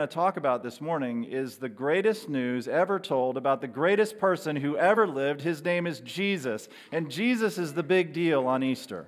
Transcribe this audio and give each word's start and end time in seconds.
to 0.00 0.06
talk 0.06 0.38
about 0.38 0.62
this 0.62 0.80
morning 0.80 1.24
is 1.24 1.58
the 1.58 1.68
greatest 1.68 2.26
news 2.26 2.66
ever 2.66 2.98
told 2.98 3.36
about 3.36 3.60
the 3.60 3.68
greatest 3.68 4.18
person 4.18 4.56
who 4.56 4.74
ever 4.78 5.06
lived. 5.06 5.42
His 5.42 5.62
name 5.62 5.86
is 5.86 6.00
Jesus. 6.00 6.70
And 6.90 7.10
Jesus 7.10 7.58
is 7.58 7.74
the 7.74 7.82
big 7.82 8.14
deal 8.14 8.46
on 8.46 8.62
Easter. 8.62 9.06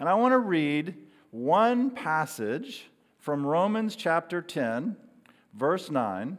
And 0.00 0.08
I 0.08 0.14
want 0.14 0.32
to 0.32 0.38
read 0.38 0.94
one 1.32 1.90
passage 1.90 2.86
from 3.18 3.44
Romans 3.44 3.94
chapter 3.94 4.40
10, 4.40 4.96
verse 5.52 5.90
9. 5.90 6.38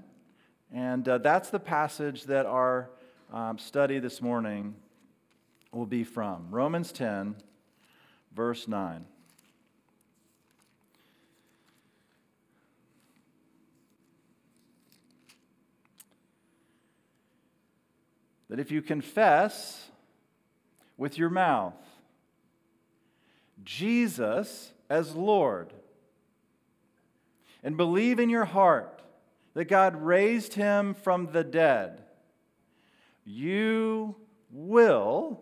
And 0.74 1.08
uh, 1.08 1.20
that's 1.20 1.52
the 1.52 1.60
passage 1.60 2.24
that 2.24 2.48
our 2.48 2.90
um, 3.32 3.60
study 3.60 4.00
this 4.00 4.24
morning 4.24 4.74
will 5.72 5.86
be 5.86 6.04
from. 6.04 6.48
Romans 6.50 6.92
10, 6.92 7.36
verse 8.34 8.68
9. 8.68 9.06
That 18.50 18.60
if 18.60 18.72
you 18.72 18.82
confess 18.82 19.90
with 20.98 21.18
your 21.18 21.30
mouth 21.30 21.74
Jesus 23.64 24.72
as 24.90 25.16
Lord 25.16 25.74
and 27.64 27.78
believe 27.78 28.20
in 28.20 28.30
your 28.30 28.46
heart 28.46 29.02
that 29.54 29.66
God 29.66 29.96
raised 29.96 30.54
him 30.54 30.94
from 30.94 31.28
the 31.32 31.44
dead, 31.44 32.04
you 33.24 34.16
will 34.52 35.42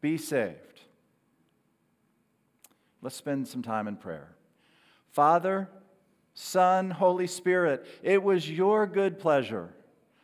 be 0.00 0.18
saved. 0.18 0.80
Let's 3.00 3.16
spend 3.16 3.46
some 3.46 3.62
time 3.62 3.86
in 3.86 3.96
prayer. 3.96 4.28
Father, 5.10 5.68
Son, 6.34 6.90
Holy 6.90 7.26
Spirit, 7.26 7.86
it 8.02 8.22
was 8.22 8.50
your 8.50 8.86
good 8.86 9.18
pleasure 9.18 9.70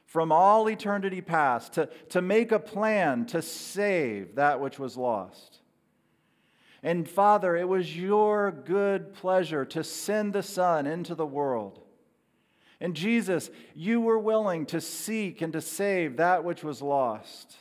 from 0.08 0.32
all 0.32 0.70
eternity 0.70 1.20
past 1.20 1.74
to, 1.74 1.86
to 2.08 2.22
make 2.22 2.50
a 2.50 2.58
plan 2.58 3.26
to 3.26 3.42
save 3.42 4.36
that 4.36 4.58
which 4.58 4.78
was 4.78 4.96
lost. 4.96 5.58
And 6.82 7.06
Father, 7.06 7.54
it 7.54 7.68
was 7.68 7.94
your 7.94 8.50
good 8.50 9.12
pleasure 9.12 9.66
to 9.66 9.84
send 9.84 10.32
the 10.32 10.42
Son 10.42 10.86
into 10.86 11.14
the 11.14 11.26
world. 11.26 11.80
And 12.80 12.96
Jesus, 12.96 13.50
you 13.74 14.00
were 14.00 14.18
willing 14.18 14.64
to 14.66 14.80
seek 14.80 15.42
and 15.42 15.52
to 15.52 15.60
save 15.60 16.16
that 16.16 16.42
which 16.42 16.64
was 16.64 16.80
lost. 16.80 17.56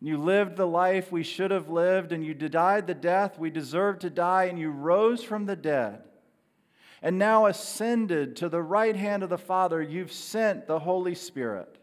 You 0.00 0.18
lived 0.18 0.56
the 0.56 0.66
life 0.66 1.10
we 1.10 1.24
should 1.24 1.50
have 1.50 1.68
lived, 1.68 2.12
and 2.12 2.24
you 2.24 2.34
died 2.34 2.86
the 2.86 2.94
death 2.94 3.36
we 3.36 3.50
deserved 3.50 4.02
to 4.02 4.10
die, 4.10 4.44
and 4.44 4.60
you 4.60 4.70
rose 4.70 5.24
from 5.24 5.46
the 5.46 5.56
dead 5.56 6.02
and 7.02 7.18
now 7.18 7.46
ascended 7.46 8.36
to 8.36 8.48
the 8.48 8.62
right 8.62 8.94
hand 8.94 9.22
of 9.22 9.28
the 9.28 9.38
Father, 9.38 9.82
you've 9.82 10.12
sent 10.12 10.66
the 10.66 10.78
Holy 10.78 11.16
Spirit. 11.16 11.78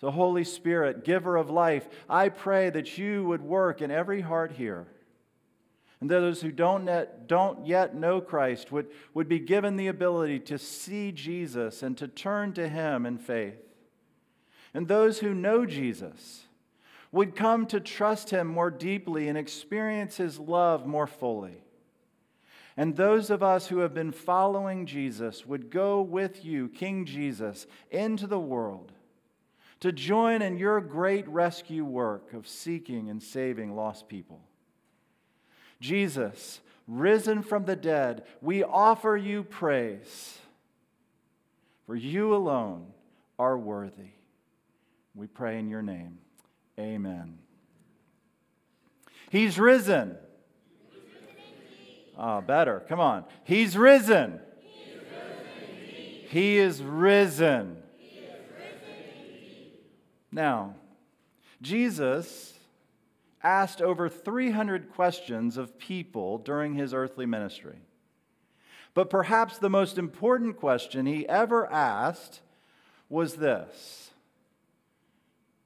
So, 0.00 0.10
Holy 0.10 0.44
Spirit, 0.44 1.04
giver 1.04 1.36
of 1.36 1.50
life, 1.50 1.88
I 2.08 2.28
pray 2.28 2.70
that 2.70 2.98
you 2.98 3.24
would 3.24 3.42
work 3.42 3.82
in 3.82 3.90
every 3.90 4.20
heart 4.20 4.52
here. 4.52 4.86
And 6.00 6.08
those 6.08 6.40
who 6.42 6.52
don't 6.52 6.86
yet, 6.86 7.26
don't 7.26 7.66
yet 7.66 7.96
know 7.96 8.20
Christ 8.20 8.70
would, 8.70 8.86
would 9.14 9.28
be 9.28 9.40
given 9.40 9.76
the 9.76 9.88
ability 9.88 10.38
to 10.40 10.58
see 10.58 11.10
Jesus 11.10 11.82
and 11.82 11.98
to 11.98 12.06
turn 12.06 12.52
to 12.52 12.68
him 12.68 13.04
in 13.06 13.18
faith. 13.18 13.58
And 14.72 14.86
those 14.86 15.18
who 15.18 15.34
know 15.34 15.66
Jesus 15.66 16.44
would 17.10 17.34
come 17.34 17.66
to 17.66 17.80
trust 17.80 18.30
him 18.30 18.46
more 18.46 18.70
deeply 18.70 19.26
and 19.26 19.36
experience 19.36 20.18
his 20.18 20.38
love 20.38 20.86
more 20.86 21.06
fully. 21.06 21.64
And 22.78 22.94
those 22.94 23.28
of 23.28 23.42
us 23.42 23.66
who 23.66 23.78
have 23.78 23.92
been 23.92 24.12
following 24.12 24.86
Jesus 24.86 25.44
would 25.44 25.68
go 25.68 26.00
with 26.00 26.44
you, 26.44 26.68
King 26.68 27.04
Jesus, 27.04 27.66
into 27.90 28.28
the 28.28 28.38
world 28.38 28.92
to 29.80 29.90
join 29.90 30.42
in 30.42 30.56
your 30.56 30.80
great 30.80 31.26
rescue 31.26 31.84
work 31.84 32.32
of 32.32 32.46
seeking 32.46 33.10
and 33.10 33.20
saving 33.20 33.74
lost 33.74 34.08
people. 34.08 34.40
Jesus, 35.80 36.60
risen 36.86 37.42
from 37.42 37.64
the 37.64 37.74
dead, 37.74 38.22
we 38.40 38.62
offer 38.62 39.16
you 39.16 39.42
praise, 39.42 40.38
for 41.84 41.96
you 41.96 42.32
alone 42.32 42.86
are 43.40 43.58
worthy. 43.58 44.12
We 45.16 45.26
pray 45.26 45.58
in 45.58 45.68
your 45.68 45.82
name. 45.82 46.18
Amen. 46.78 47.38
He's 49.30 49.58
risen. 49.58 50.16
Ah, 52.18 52.38
oh, 52.38 52.40
better. 52.40 52.82
Come 52.88 52.98
on. 52.98 53.24
He's 53.44 53.76
risen. 53.76 54.40
He 56.28 56.58
is 56.58 56.82
risen. 56.82 57.76
Now, 60.30 60.74
Jesus 61.62 62.58
asked 63.42 63.80
over 63.80 64.08
300 64.08 64.92
questions 64.92 65.56
of 65.56 65.78
people 65.78 66.38
during 66.38 66.74
his 66.74 66.92
earthly 66.92 67.24
ministry. 67.24 67.78
But 68.94 69.10
perhaps 69.10 69.58
the 69.58 69.70
most 69.70 69.96
important 69.96 70.56
question 70.56 71.06
he 71.06 71.26
ever 71.28 71.70
asked 71.72 72.40
was 73.08 73.36
this 73.36 74.10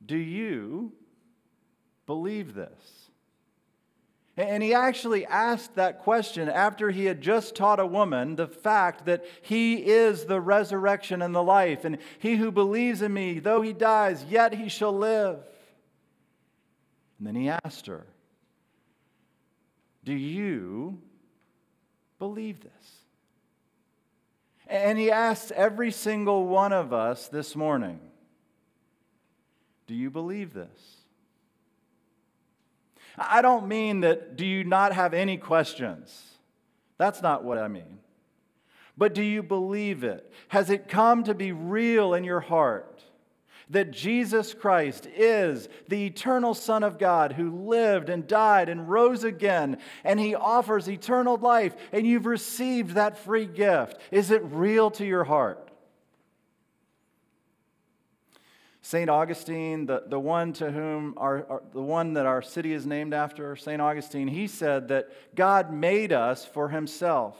Do 0.05 0.17
you 0.17 0.93
believe 2.07 2.55
this? 2.55 3.11
And 4.37 4.63
he 4.63 4.73
actually 4.73 5.27
asked 5.27 5.75
that 5.75 6.01
question 6.01 6.49
after 6.49 6.91
he 6.91 7.05
had 7.05 7.21
just 7.21 7.55
taught 7.55 7.79
a 7.79 7.87
woman 7.87 8.37
the 8.37 8.47
fact 8.47 9.05
that 9.05 9.27
he 9.43 9.75
is 9.75 10.25
the 10.25 10.41
resurrection 10.41 11.21
and 11.21 11.35
the 11.35 11.43
life. 11.43 11.85
And 11.85 11.99
he 12.19 12.37
who 12.37 12.51
believes 12.51 13.03
in 13.03 13.13
me, 13.13 13.41
though 13.41 13.61
he 13.61 13.75
dies, 13.75 14.25
yet 14.29 14.55
he 14.55 14.71
shall 14.71 14.97
live. 14.97 15.37
And 17.19 17.27
then 17.27 17.35
he 17.35 17.51
asked 17.51 17.87
her, 17.89 18.07
Do 20.03 20.15
you 20.15 20.99
believe 22.19 22.63
this? 22.63 22.73
And 24.67 24.99
he 24.99 25.11
asks 25.11 25.53
every 25.55 25.91
single 25.91 26.47
one 26.47 26.73
of 26.73 26.95
us 26.95 27.29
this 27.29 27.55
morning, 27.55 28.01
Do 29.87 29.95
you 29.95 30.11
believe 30.11 30.55
this? 30.55 31.02
I 33.17 33.43
don't 33.43 33.69
mean 33.69 34.01
that 34.01 34.37
do 34.37 34.47
you 34.47 34.65
not 34.65 34.93
have 34.93 35.15
any 35.15 35.37
questions? 35.37 36.23
That's 36.99 37.23
not 37.23 37.45
what 37.45 37.59
I 37.59 37.69
mean. 37.69 37.99
But 38.97 39.15
do 39.15 39.23
you 39.23 39.43
believe 39.43 40.05
it? 40.05 40.31
Has 40.49 40.71
it 40.71 40.89
come 40.89 41.25
to 41.25 41.35
be 41.35 41.53
real 41.53 42.15
in 42.15 42.25
your 42.25 42.41
heart 42.41 43.03
that 43.71 43.91
Jesus 43.91 44.53
Christ 44.53 45.07
is 45.07 45.69
the 45.89 46.05
eternal 46.05 46.53
Son 46.53 46.83
of 46.83 46.99
God 46.99 47.33
who 47.33 47.67
lived 47.69 48.11
and 48.11 48.27
died 48.27 48.69
and 48.69 48.89
rose 48.89 49.25
again, 49.25 49.79
and 50.05 50.21
he 50.21 50.35
offers 50.35 50.89
eternal 50.89 51.39
life, 51.39 51.75
and 51.91 52.07
you've 52.07 52.27
received 52.27 52.91
that 52.95 53.19
free 53.19 53.47
gift? 53.47 53.99
Is 54.11 54.31
it 54.31 54.43
real 54.45 54.91
to 54.93 55.07
your 55.07 55.25
heart? 55.25 55.72
St. 58.93 59.09
Augustine, 59.09 59.87
the, 59.87 60.03
the 60.07 60.21
one 60.21 60.53
to 60.53 60.71
whom 60.71 61.15
our, 61.17 61.47
our, 61.49 61.63
the 61.73 61.81
one 61.81 62.13
that 62.13 62.27
our 62.27 62.43
city 62.43 62.75
is 62.75 62.85
named 62.85 63.15
after, 63.15 63.57
St. 63.57 63.81
Augustine, 63.81 64.29
he 64.29 64.47
said 64.47 64.89
that 64.89 65.09
God 65.35 65.73
made 65.73 66.13
us 66.13 66.45
for 66.45 66.69
himself. 66.69 67.39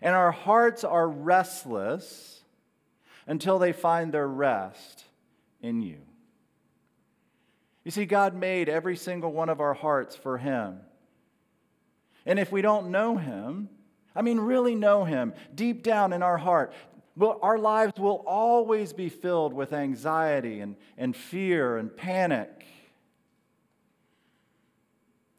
And 0.00 0.14
our 0.16 0.32
hearts 0.32 0.82
are 0.82 1.06
restless 1.06 2.40
until 3.26 3.58
they 3.58 3.72
find 3.72 4.14
their 4.14 4.26
rest 4.26 5.04
in 5.60 5.82
you. 5.82 5.98
You 7.84 7.90
see, 7.90 8.06
God 8.06 8.34
made 8.34 8.70
every 8.70 8.96
single 8.96 9.32
one 9.34 9.50
of 9.50 9.60
our 9.60 9.74
hearts 9.74 10.16
for 10.16 10.38
him. 10.38 10.80
And 12.24 12.38
if 12.38 12.50
we 12.50 12.62
don't 12.62 12.90
know 12.90 13.18
him, 13.18 13.68
I 14.16 14.22
mean, 14.22 14.40
really 14.40 14.74
know 14.74 15.04
him 15.04 15.34
deep 15.54 15.82
down 15.82 16.14
in 16.14 16.22
our 16.22 16.38
heart, 16.38 16.72
well, 17.16 17.38
our 17.42 17.58
lives 17.58 17.98
will 17.98 18.22
always 18.26 18.92
be 18.92 19.08
filled 19.08 19.52
with 19.52 19.72
anxiety 19.72 20.60
and, 20.60 20.76
and 20.96 21.16
fear 21.16 21.76
and 21.76 21.94
panic. 21.94 22.64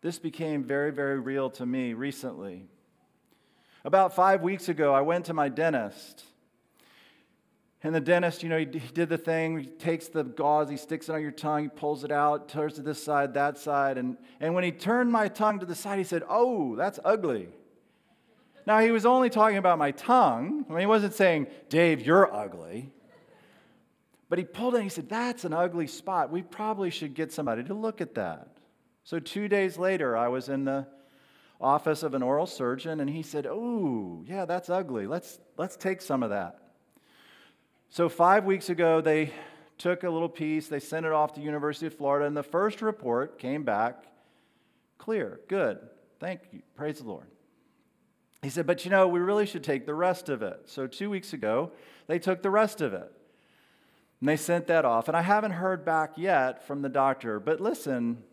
This 0.01 0.19
became 0.19 0.63
very, 0.63 0.91
very 0.91 1.19
real 1.19 1.49
to 1.51 1.65
me 1.65 1.93
recently. 1.93 2.65
About 3.83 4.13
five 4.15 4.41
weeks 4.41 4.69
ago, 4.69 4.93
I 4.93 5.01
went 5.01 5.25
to 5.25 5.33
my 5.33 5.49
dentist. 5.49 6.23
And 7.83 7.95
the 7.95 8.01
dentist, 8.01 8.43
you 8.43 8.49
know, 8.49 8.59
he 8.59 8.65
did 8.65 9.09
the 9.09 9.17
thing. 9.17 9.59
He 9.59 9.65
takes 9.65 10.07
the 10.07 10.23
gauze, 10.23 10.69
he 10.69 10.77
sticks 10.77 11.09
it 11.09 11.13
on 11.13 11.21
your 11.21 11.31
tongue, 11.31 11.63
he 11.63 11.69
pulls 11.69 12.03
it 12.03 12.11
out, 12.11 12.47
turns 12.47 12.73
to 12.73 12.83
this 12.83 13.01
side, 13.03 13.33
that 13.33 13.57
side. 13.57 13.97
And, 13.97 14.17
and 14.39 14.53
when 14.53 14.63
he 14.63 14.71
turned 14.71 15.11
my 15.11 15.27
tongue 15.27 15.59
to 15.59 15.65
the 15.65 15.73
side, 15.73 15.97
he 15.97 16.03
said, 16.03 16.23
Oh, 16.29 16.75
that's 16.75 16.99
ugly. 17.03 17.49
Now, 18.65 18.79
he 18.79 18.91
was 18.91 19.05
only 19.05 19.29
talking 19.29 19.57
about 19.57 19.77
my 19.77 19.91
tongue. 19.91 20.65
I 20.69 20.71
mean, 20.71 20.79
he 20.81 20.85
wasn't 20.85 21.13
saying, 21.13 21.47
Dave, 21.69 22.05
you're 22.05 22.33
ugly. 22.33 22.91
But 24.29 24.39
he 24.39 24.45
pulled 24.45 24.75
it 24.75 24.77
and 24.77 24.83
he 24.83 24.89
said, 24.89 25.09
That's 25.09 25.43
an 25.43 25.53
ugly 25.53 25.87
spot. 25.87 26.31
We 26.31 26.41
probably 26.41 26.89
should 26.89 27.13
get 27.13 27.33
somebody 27.33 27.63
to 27.65 27.73
look 27.73 27.99
at 28.01 28.15
that. 28.15 28.47
So, 29.03 29.19
two 29.19 29.47
days 29.47 29.77
later, 29.77 30.15
I 30.15 30.29
was 30.29 30.47
in 30.47 30.63
the 30.63 30.87
office 31.59 32.03
of 32.03 32.13
an 32.13 32.23
oral 32.23 32.45
surgeon, 32.45 32.99
and 33.01 33.09
he 33.09 33.23
said, 33.23 33.45
Oh, 33.45 34.23
yeah, 34.25 34.45
that's 34.45 34.69
ugly. 34.69 35.05
Let's, 35.07 35.39
let's 35.57 35.75
take 35.75 36.01
some 36.01 36.23
of 36.23 36.29
that. 36.29 36.59
So, 37.89 38.07
five 38.07 38.45
weeks 38.45 38.69
ago, 38.69 39.01
they 39.01 39.31
took 39.77 40.03
a 40.03 40.09
little 40.09 40.29
piece, 40.29 40.67
they 40.67 40.79
sent 40.79 41.05
it 41.05 41.11
off 41.11 41.33
to 41.33 41.41
University 41.41 41.87
of 41.87 41.95
Florida, 41.95 42.25
and 42.25 42.37
the 42.37 42.43
first 42.43 42.81
report 42.81 43.37
came 43.37 43.63
back 43.63 44.05
clear, 45.01 45.39
good. 45.47 45.79
Thank 46.19 46.41
you. 46.51 46.61
Praise 46.75 46.99
the 46.99 47.05
Lord. 47.05 47.25
He 48.41 48.49
said, 48.49 48.65
But 48.65 48.85
you 48.85 48.91
know, 48.91 49.07
we 49.07 49.19
really 49.19 49.45
should 49.45 49.63
take 49.63 49.85
the 49.85 49.93
rest 49.93 50.29
of 50.29 50.41
it. 50.41 50.63
So, 50.65 50.87
two 50.87 51.09
weeks 51.09 51.33
ago, 51.33 51.71
they 52.07 52.19
took 52.19 52.41
the 52.41 52.49
rest 52.49 52.81
of 52.81 52.93
it. 52.93 53.11
And 54.19 54.29
they 54.29 54.37
sent 54.37 54.67
that 54.67 54.85
off. 54.85 55.07
And 55.07 55.17
I 55.17 55.21
haven't 55.21 55.51
heard 55.51 55.83
back 55.83 56.13
yet 56.15 56.65
from 56.65 56.81
the 56.81 56.89
doctor. 56.89 57.39
But 57.39 57.59
listen, 57.59 58.23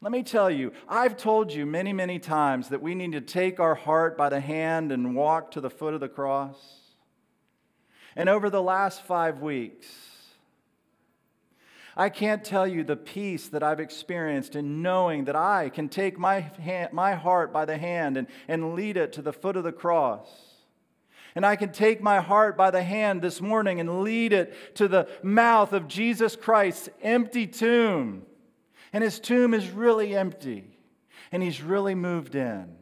let 0.00 0.12
me 0.12 0.22
tell 0.22 0.50
you, 0.50 0.72
I've 0.88 1.16
told 1.16 1.52
you 1.52 1.66
many, 1.66 1.92
many 1.92 2.18
times 2.18 2.68
that 2.68 2.82
we 2.82 2.94
need 2.94 3.12
to 3.12 3.20
take 3.20 3.58
our 3.58 3.74
heart 3.74 4.16
by 4.16 4.28
the 4.28 4.40
hand 4.40 4.92
and 4.92 5.16
walk 5.16 5.50
to 5.52 5.60
the 5.60 5.70
foot 5.70 5.94
of 5.94 6.00
the 6.00 6.08
cross. 6.08 6.56
And 8.14 8.28
over 8.28 8.50
the 8.50 8.62
last 8.62 9.02
five 9.02 9.40
weeks, 9.40 9.86
I 11.98 12.10
can't 12.10 12.44
tell 12.44 12.64
you 12.64 12.84
the 12.84 12.96
peace 12.96 13.48
that 13.48 13.64
I've 13.64 13.80
experienced 13.80 14.54
in 14.54 14.82
knowing 14.82 15.24
that 15.24 15.34
I 15.34 15.68
can 15.68 15.88
take 15.88 16.16
my, 16.16 16.40
hand, 16.40 16.92
my 16.92 17.14
heart 17.14 17.52
by 17.52 17.64
the 17.64 17.76
hand 17.76 18.16
and, 18.16 18.28
and 18.46 18.74
lead 18.76 18.96
it 18.96 19.14
to 19.14 19.22
the 19.22 19.32
foot 19.32 19.56
of 19.56 19.64
the 19.64 19.72
cross. 19.72 20.28
And 21.34 21.44
I 21.44 21.56
can 21.56 21.72
take 21.72 22.00
my 22.00 22.20
heart 22.20 22.56
by 22.56 22.70
the 22.70 22.84
hand 22.84 23.20
this 23.20 23.40
morning 23.40 23.80
and 23.80 24.02
lead 24.02 24.32
it 24.32 24.76
to 24.76 24.86
the 24.86 25.08
mouth 25.24 25.72
of 25.72 25.88
Jesus 25.88 26.36
Christ's 26.36 26.88
empty 27.02 27.48
tomb. 27.48 28.22
And 28.92 29.02
his 29.02 29.18
tomb 29.18 29.52
is 29.52 29.68
really 29.68 30.16
empty, 30.16 30.78
and 31.32 31.42
he's 31.42 31.60
really 31.60 31.96
moved 31.96 32.36
in. 32.36 32.76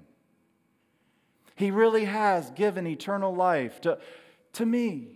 He 1.57 1.71
really 1.71 2.05
has 2.05 2.51
given 2.51 2.87
eternal 2.87 3.35
life 3.35 3.81
to, 3.81 3.99
to 4.53 4.67
me. 4.67 5.16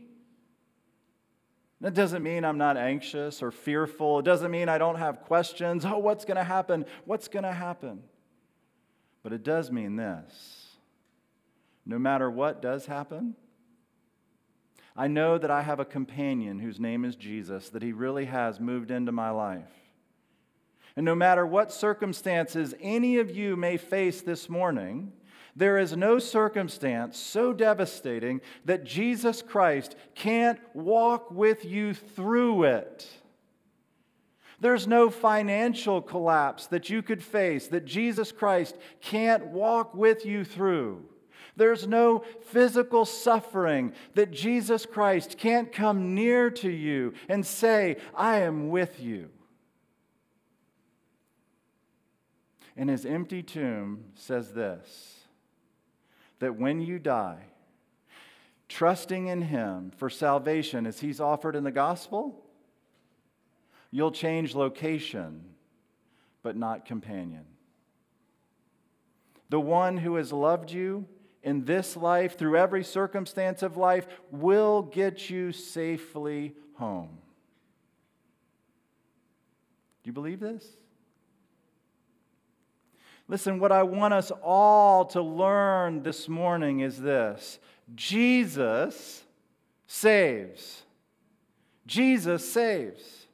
That 1.80 1.94
doesn't 1.94 2.22
mean 2.22 2.44
I'm 2.44 2.58
not 2.58 2.76
anxious 2.76 3.42
or 3.42 3.50
fearful. 3.50 4.18
It 4.18 4.24
doesn't 4.24 4.50
mean 4.50 4.68
I 4.68 4.76
don't 4.76 4.98
have 4.98 5.22
questions. 5.22 5.84
Oh, 5.84 5.98
what's 5.98 6.24
going 6.24 6.36
to 6.36 6.44
happen? 6.44 6.84
What's 7.06 7.28
going 7.28 7.44
to 7.44 7.52
happen? 7.52 8.02
But 9.22 9.32
it 9.32 9.42
does 9.42 9.70
mean 9.70 9.96
this 9.96 10.66
no 11.86 11.98
matter 11.98 12.30
what 12.30 12.62
does 12.62 12.86
happen, 12.86 13.34
I 14.96 15.08
know 15.08 15.38
that 15.38 15.50
I 15.50 15.62
have 15.62 15.80
a 15.80 15.84
companion 15.84 16.58
whose 16.58 16.78
name 16.78 17.04
is 17.04 17.16
Jesus, 17.16 17.70
that 17.70 17.82
he 17.82 17.92
really 17.92 18.26
has 18.26 18.60
moved 18.60 18.90
into 18.90 19.12
my 19.12 19.30
life. 19.30 19.72
And 20.94 21.04
no 21.04 21.14
matter 21.14 21.46
what 21.46 21.72
circumstances 21.72 22.74
any 22.80 23.18
of 23.18 23.34
you 23.34 23.56
may 23.56 23.76
face 23.76 24.20
this 24.20 24.48
morning, 24.48 25.12
there 25.56 25.78
is 25.78 25.96
no 25.96 26.18
circumstance 26.18 27.18
so 27.18 27.52
devastating 27.52 28.40
that 28.64 28.84
Jesus 28.84 29.42
Christ 29.42 29.96
can't 30.14 30.60
walk 30.74 31.30
with 31.30 31.64
you 31.64 31.94
through 31.94 32.64
it. 32.64 33.08
There's 34.60 34.86
no 34.86 35.08
financial 35.10 36.02
collapse 36.02 36.66
that 36.66 36.90
you 36.90 37.02
could 37.02 37.22
face 37.22 37.68
that 37.68 37.86
Jesus 37.86 38.30
Christ 38.30 38.76
can't 39.00 39.46
walk 39.46 39.94
with 39.94 40.26
you 40.26 40.44
through. 40.44 41.04
There's 41.56 41.86
no 41.86 42.24
physical 42.46 43.04
suffering 43.04 43.92
that 44.14 44.30
Jesus 44.30 44.86
Christ 44.86 45.36
can't 45.38 45.72
come 45.72 46.14
near 46.14 46.50
to 46.50 46.70
you 46.70 47.14
and 47.28 47.44
say, 47.44 47.96
I 48.14 48.40
am 48.40 48.68
with 48.68 49.00
you. 49.00 49.30
And 52.76 52.88
his 52.88 53.04
empty 53.04 53.42
tomb 53.42 54.04
says 54.14 54.52
this 54.52 55.19
that 56.40 56.58
when 56.58 56.80
you 56.80 56.98
die, 56.98 57.44
trusting 58.68 59.28
in 59.28 59.42
Him 59.42 59.92
for 59.96 60.10
salvation 60.10 60.86
as 60.86 61.00
He's 61.00 61.20
offered 61.20 61.54
in 61.54 61.64
the 61.64 61.70
gospel, 61.70 62.44
you'll 63.90 64.10
change 64.10 64.54
location, 64.54 65.44
but 66.42 66.56
not 66.56 66.84
companion. 66.84 67.44
The 69.50 69.60
one 69.60 69.96
who 69.96 70.16
has 70.16 70.32
loved 70.32 70.70
you 70.70 71.06
in 71.42 71.64
this 71.64 71.96
life, 71.96 72.38
through 72.38 72.56
every 72.56 72.84
circumstance 72.84 73.62
of 73.62 73.76
life, 73.76 74.06
will 74.30 74.82
get 74.82 75.30
you 75.30 75.52
safely 75.52 76.54
home. 76.74 77.18
Do 80.02 80.08
you 80.08 80.12
believe 80.12 80.40
this? 80.40 80.64
Listen, 83.30 83.60
what 83.60 83.70
I 83.70 83.84
want 83.84 84.12
us 84.12 84.32
all 84.42 85.04
to 85.04 85.22
learn 85.22 86.02
this 86.02 86.28
morning 86.28 86.80
is 86.80 87.00
this 87.00 87.60
Jesus 87.94 89.22
saves. 89.86 90.82
Jesus 91.86 92.52
saves. 92.52 93.26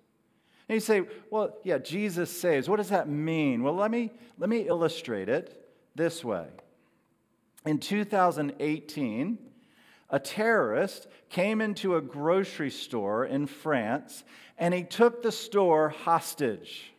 And 0.68 0.74
you 0.74 0.80
say, 0.80 1.02
well, 1.30 1.56
yeah, 1.64 1.78
Jesus 1.78 2.30
saves. 2.30 2.68
What 2.68 2.76
does 2.76 2.90
that 2.90 3.08
mean? 3.08 3.62
Well, 3.62 3.74
let 3.74 3.90
me, 3.90 4.10
let 4.36 4.50
me 4.50 4.68
illustrate 4.68 5.30
it 5.30 5.66
this 5.94 6.22
way. 6.22 6.46
In 7.64 7.78
2018, 7.78 9.38
a 10.10 10.18
terrorist 10.18 11.06
came 11.30 11.62
into 11.62 11.96
a 11.96 12.02
grocery 12.02 12.70
store 12.70 13.24
in 13.24 13.46
France 13.46 14.24
and 14.58 14.74
he 14.74 14.82
took 14.82 15.22
the 15.22 15.32
store 15.32 15.88
hostage. 15.88 16.92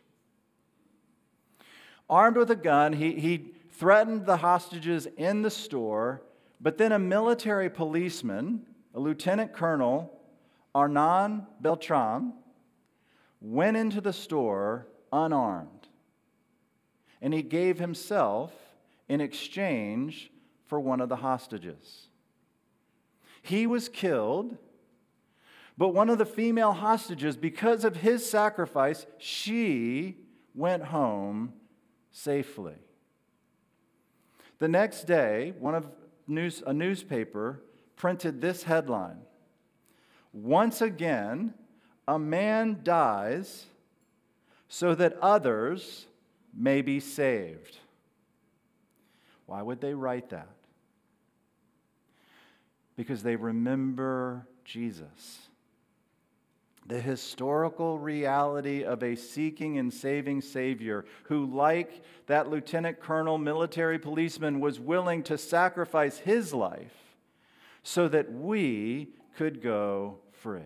Armed 2.10 2.36
with 2.36 2.50
a 2.50 2.56
gun, 2.56 2.94
he, 2.94 3.12
he 3.12 3.52
threatened 3.70 4.26
the 4.26 4.38
hostages 4.38 5.06
in 5.16 5.42
the 5.42 5.50
store, 5.50 6.22
but 6.60 6.78
then 6.78 6.92
a 6.92 6.98
military 6.98 7.68
policeman, 7.68 8.66
a 8.94 9.00
lieutenant 9.00 9.52
colonel, 9.52 10.18
Arnaud 10.74 11.46
Beltrame, 11.60 12.32
went 13.40 13.76
into 13.76 14.00
the 14.00 14.12
store 14.12 14.86
unarmed. 15.12 15.88
And 17.20 17.34
he 17.34 17.42
gave 17.42 17.78
himself 17.78 18.52
in 19.08 19.20
exchange 19.20 20.30
for 20.66 20.80
one 20.80 21.00
of 21.00 21.08
the 21.08 21.16
hostages. 21.16 22.08
He 23.42 23.66
was 23.66 23.88
killed, 23.88 24.56
but 25.76 25.88
one 25.90 26.10
of 26.10 26.18
the 26.18 26.26
female 26.26 26.72
hostages, 26.72 27.36
because 27.36 27.84
of 27.84 27.96
his 27.96 28.28
sacrifice, 28.28 29.06
she 29.18 30.16
went 30.54 30.84
home 30.84 31.52
safely. 32.10 32.74
The 34.58 34.68
next 34.68 35.04
day, 35.04 35.54
one 35.58 35.74
of 35.74 35.86
news, 36.26 36.62
a 36.66 36.72
newspaper 36.72 37.62
printed 37.96 38.40
this 38.40 38.62
headline 38.64 39.18
Once 40.32 40.80
again, 40.80 41.54
a 42.06 42.18
man 42.18 42.80
dies 42.82 43.66
so 44.68 44.94
that 44.94 45.16
others 45.20 46.06
may 46.54 46.82
be 46.82 47.00
saved. 47.00 47.78
Why 49.46 49.62
would 49.62 49.80
they 49.80 49.94
write 49.94 50.30
that? 50.30 50.48
Because 52.96 53.22
they 53.22 53.36
remember 53.36 54.46
Jesus 54.64 55.47
the 56.88 57.00
historical 57.00 57.98
reality 57.98 58.82
of 58.82 59.02
a 59.02 59.14
seeking 59.14 59.78
and 59.78 59.92
saving 59.92 60.40
Savior 60.40 61.04
who, 61.24 61.44
like 61.44 62.02
that 62.26 62.48
lieutenant 62.48 62.98
colonel, 62.98 63.36
military 63.36 63.98
policeman, 63.98 64.58
was 64.58 64.80
willing 64.80 65.22
to 65.24 65.36
sacrifice 65.36 66.18
his 66.18 66.54
life 66.54 67.16
so 67.82 68.08
that 68.08 68.32
we 68.32 69.08
could 69.36 69.62
go 69.62 70.18
free. 70.32 70.62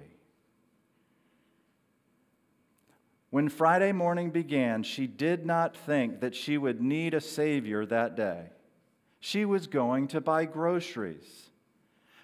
When 3.30 3.48
Friday 3.48 3.92
morning 3.92 4.30
began, 4.30 4.82
she 4.82 5.06
did 5.06 5.44
not 5.44 5.76
think 5.76 6.20
that 6.20 6.34
she 6.34 6.56
would 6.56 6.80
need 6.80 7.14
a 7.14 7.20
Savior 7.20 7.84
that 7.86 8.14
day. 8.14 8.50
She 9.18 9.44
was 9.44 9.66
going 9.66 10.08
to 10.08 10.20
buy 10.20 10.44
groceries. 10.44 11.50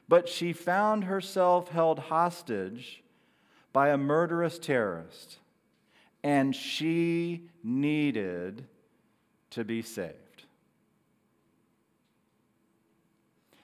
But 0.07 0.29
she 0.29 0.53
found 0.53 1.05
herself 1.05 1.69
held 1.69 1.99
hostage 1.99 3.03
by 3.73 3.91
a 3.91 3.99
murderous 3.99 4.59
terrorist, 4.59 5.39
and 6.23 6.55
she 6.55 7.49
needed 7.63 8.67
to 9.51 9.65
be 9.65 9.83
saved. 9.83 10.15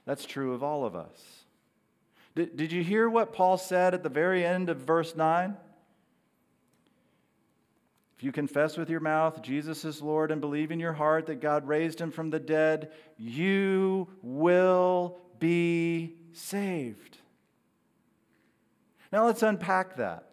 That's 0.04 0.26
true 0.26 0.52
of 0.52 0.62
all 0.62 0.84
of 0.84 0.94
us. 0.94 1.44
Did, 2.34 2.56
did 2.56 2.72
you 2.72 2.82
hear 2.82 3.08
what 3.08 3.32
Paul 3.32 3.56
said 3.56 3.94
at 3.94 4.02
the 4.02 4.08
very 4.08 4.44
end 4.44 4.68
of 4.68 4.78
verse 4.78 5.16
9? 5.16 5.56
If 8.16 8.22
you 8.22 8.32
confess 8.32 8.76
with 8.76 8.90
your 8.90 9.00
mouth 9.00 9.42
Jesus 9.42 9.84
is 9.84 10.02
Lord 10.02 10.30
and 10.30 10.40
believe 10.40 10.70
in 10.70 10.80
your 10.80 10.92
heart 10.92 11.26
that 11.26 11.40
God 11.40 11.66
raised 11.66 12.00
him 12.00 12.10
from 12.10 12.30
the 12.30 12.40
dead, 12.40 12.92
you 13.18 14.08
will 14.22 15.16
be 15.38 16.14
saved. 16.32 17.18
Now 19.14 19.26
let's 19.26 19.44
unpack 19.44 19.98
that. 19.98 20.24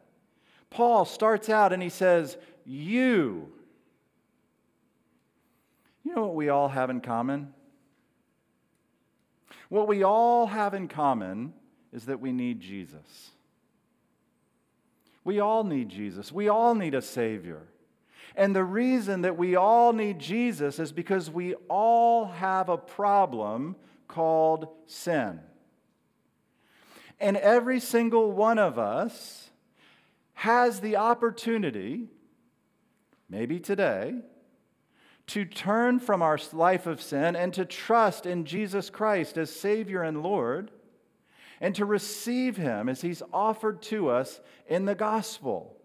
Paul 0.72 1.06
starts 1.06 1.50
out 1.50 1.72
and 1.72 1.84
he 1.84 1.90
says, 1.90 2.36
You. 2.66 3.48
You 6.04 6.16
know 6.16 6.24
what 6.24 6.34
we 6.34 6.50
all 6.50 6.68
have 6.68 6.90
in 6.90 7.00
common? 7.00 7.54
What 9.70 9.88
we 9.88 10.04
all 10.04 10.48
have 10.48 10.74
in 10.74 10.88
common 10.88 11.54
is 11.94 12.06
that 12.06 12.22
we 12.22 12.32
need 12.32 12.60
Jesus. 12.60 13.30
We 15.24 15.40
all 15.40 15.64
need 15.64 15.90
Jesus. 15.90 16.32
We 16.32 16.48
all 16.48 16.74
need 16.74 16.96
a 16.96 17.04
Savior. 17.04 17.68
And 18.36 18.56
the 18.56 18.64
reason 18.64 19.22
that 19.22 19.38
we 19.38 19.56
all 19.56 19.94
need 19.94 20.18
Jesus 20.18 20.80
is 20.80 20.92
because 20.92 21.30
we 21.30 21.54
all 21.70 22.26
have 22.26 22.68
a 22.68 22.80
problem 22.80 23.76
called 24.08 24.70
sin. 24.88 25.40
And 27.22 27.38
every 27.38 27.80
single 27.80 28.32
one 28.32 28.58
of 28.58 28.80
us 28.80 29.52
has 30.34 30.80
the 30.80 30.96
opportunity, 30.96 32.08
maybe 33.30 33.60
today, 33.60 34.16
to 35.28 35.46
turn 35.46 36.00
from 36.00 36.24
our 36.24 36.40
life 36.52 36.88
of 36.88 37.00
sin 37.00 37.36
and 37.36 37.54
to 37.54 37.64
trust 37.64 38.26
in 38.26 38.44
Jesus 38.44 38.90
Christ 38.90 39.38
as 39.38 39.52
Savior 39.52 40.02
and 40.02 40.24
Lord 40.24 40.72
and 41.62 41.76
to 41.76 41.86
receive 41.86 42.58
Him 42.58 42.90
as 42.90 43.02
He's 43.02 43.22
offered 43.32 43.84
to 43.84 44.10
us 44.10 44.42
in 44.68 44.86
the 44.86 44.96
gospel. 44.96 45.78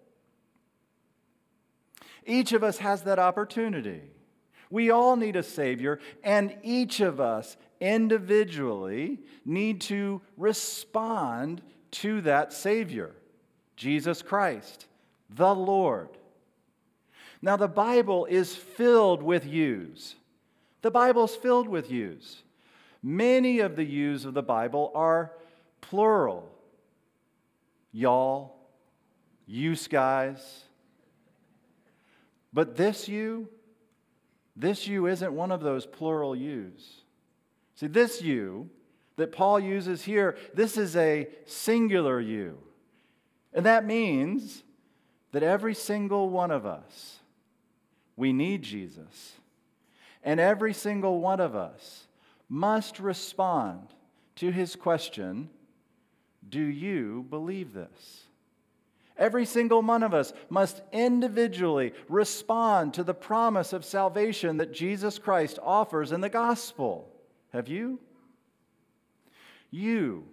Each 2.25 2.53
of 2.53 2.65
us 2.65 2.79
has 2.79 3.03
that 3.03 3.19
opportunity. 3.19 4.01
We 4.71 4.91
all 4.91 5.17
need 5.17 5.37
a 5.37 5.43
Savior, 5.43 6.01
and 6.25 6.57
each 6.63 7.01
of 7.01 7.21
us 7.21 7.59
individually 7.81 9.21
need 9.45 9.81
to 9.83 10.21
respond 10.37 11.63
to 11.93 12.21
that 12.23 12.53
Savior, 12.53 13.15
Jesus 13.77 14.23
Christ, 14.23 14.87
the 15.31 15.55
Lord. 15.55 16.09
Now, 17.43 17.57
the 17.57 17.69
Bible 17.69 18.27
is 18.27 18.55
filled 18.55 19.23
with 19.23 19.47
yous. 19.47 20.17
The 20.83 20.91
Bible's 20.91 21.37
filled 21.37 21.69
with 21.69 21.91
yous. 21.91 22.43
Many 23.03 23.61
of 23.61 23.77
the 23.77 23.85
yous 23.85 24.25
of 24.25 24.35
the 24.35 24.43
Bible 24.43 24.91
are 24.95 25.33
plural. 25.81 26.51
Y'all, 27.93 28.57
you 29.47 29.77
guys. 29.77 30.65
But 32.53 32.77
this 32.77 33.09
you, 33.09 33.49
this 34.57 34.87
you 34.87 35.07
isn't 35.07 35.33
one 35.33 35.53
of 35.53 35.61
those 35.61 35.87
plural 35.87 36.35
yous. 36.35 37.03
See, 37.77 37.87
this 37.87 38.23
you 38.23 38.71
that 39.17 39.33
Paul 39.33 39.61
uses 39.61 40.03
here, 40.03 40.37
this 40.55 40.77
is 40.77 40.97
a 40.97 41.29
singular 41.47 42.21
you. 42.21 42.59
And 43.53 43.65
that 43.67 43.87
means 43.87 44.63
that 45.33 45.43
every 45.43 45.75
single 45.75 46.29
one 46.29 46.51
of 46.51 46.67
us, 46.67 47.21
we 48.17 48.33
need 48.33 48.63
Jesus. 48.63 49.33
And 50.23 50.41
every 50.41 50.73
single 50.73 51.21
one 51.21 51.41
of 51.41 51.55
us 51.55 52.07
must 52.49 52.99
respond 52.99 53.89
to 54.37 54.51
his 54.51 54.77
question 54.77 55.49
Do 56.49 56.61
you 56.61 57.27
believe 57.29 57.73
this? 57.73 58.25
Every 59.19 59.47
single 59.47 59.81
one 59.81 60.03
of 60.03 60.13
us 60.13 60.35
must 60.51 60.83
individually 60.93 61.95
respond 62.09 62.95
to 62.95 63.03
the 63.03 63.15
promise 63.15 63.73
of 63.73 63.85
salvation 63.85 64.59
that 64.59 64.75
Jesus 64.75 65.19
Christ 65.19 65.59
offers 65.63 66.13
in 66.13 66.21
the 66.21 66.29
gospel. 66.29 67.11
Have 67.57 67.69
you? 67.69 67.99
You. 69.71 70.27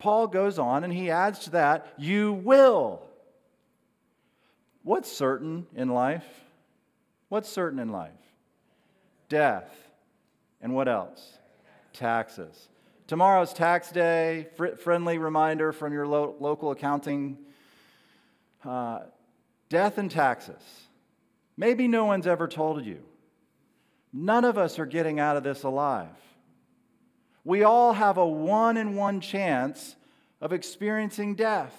Paul 0.00 0.26
goes 0.26 0.58
on 0.58 0.82
and 0.82 0.92
he 0.92 1.08
adds 1.08 1.38
to 1.40 1.50
that, 1.50 1.86
you 1.98 2.32
will. 2.32 3.00
What's 4.82 5.10
certain 5.10 5.68
in 5.72 5.90
life? 5.90 6.24
What's 7.28 7.48
certain 7.48 7.78
in 7.78 7.90
life? 7.90 8.10
Death. 9.28 9.70
And 10.60 10.74
what 10.74 10.88
else? 10.88 11.38
Taxes. 11.92 12.68
Tomorrow's 13.06 13.52
tax 13.52 13.92
day, 13.92 14.48
friendly 14.80 15.18
reminder 15.18 15.70
from 15.70 15.92
your 15.92 16.08
lo- 16.08 16.34
local 16.40 16.72
accounting 16.72 17.38
uh, 18.64 19.02
death 19.68 19.96
and 19.96 20.10
taxes. 20.10 20.62
Maybe 21.56 21.86
no 21.86 22.04
one's 22.04 22.26
ever 22.26 22.48
told 22.48 22.84
you. 22.84 23.04
None 24.12 24.44
of 24.44 24.58
us 24.58 24.78
are 24.78 24.86
getting 24.86 25.20
out 25.20 25.36
of 25.36 25.44
this 25.44 25.62
alive. 25.62 26.08
We 27.44 27.62
all 27.62 27.92
have 27.92 28.18
a 28.18 28.26
one 28.26 28.76
in 28.76 28.96
one 28.96 29.20
chance 29.20 29.96
of 30.40 30.52
experiencing 30.52 31.34
death. 31.34 31.74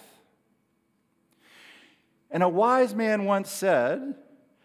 And 2.30 2.42
a 2.42 2.48
wise 2.48 2.94
man 2.94 3.24
once 3.24 3.50
said, 3.50 4.14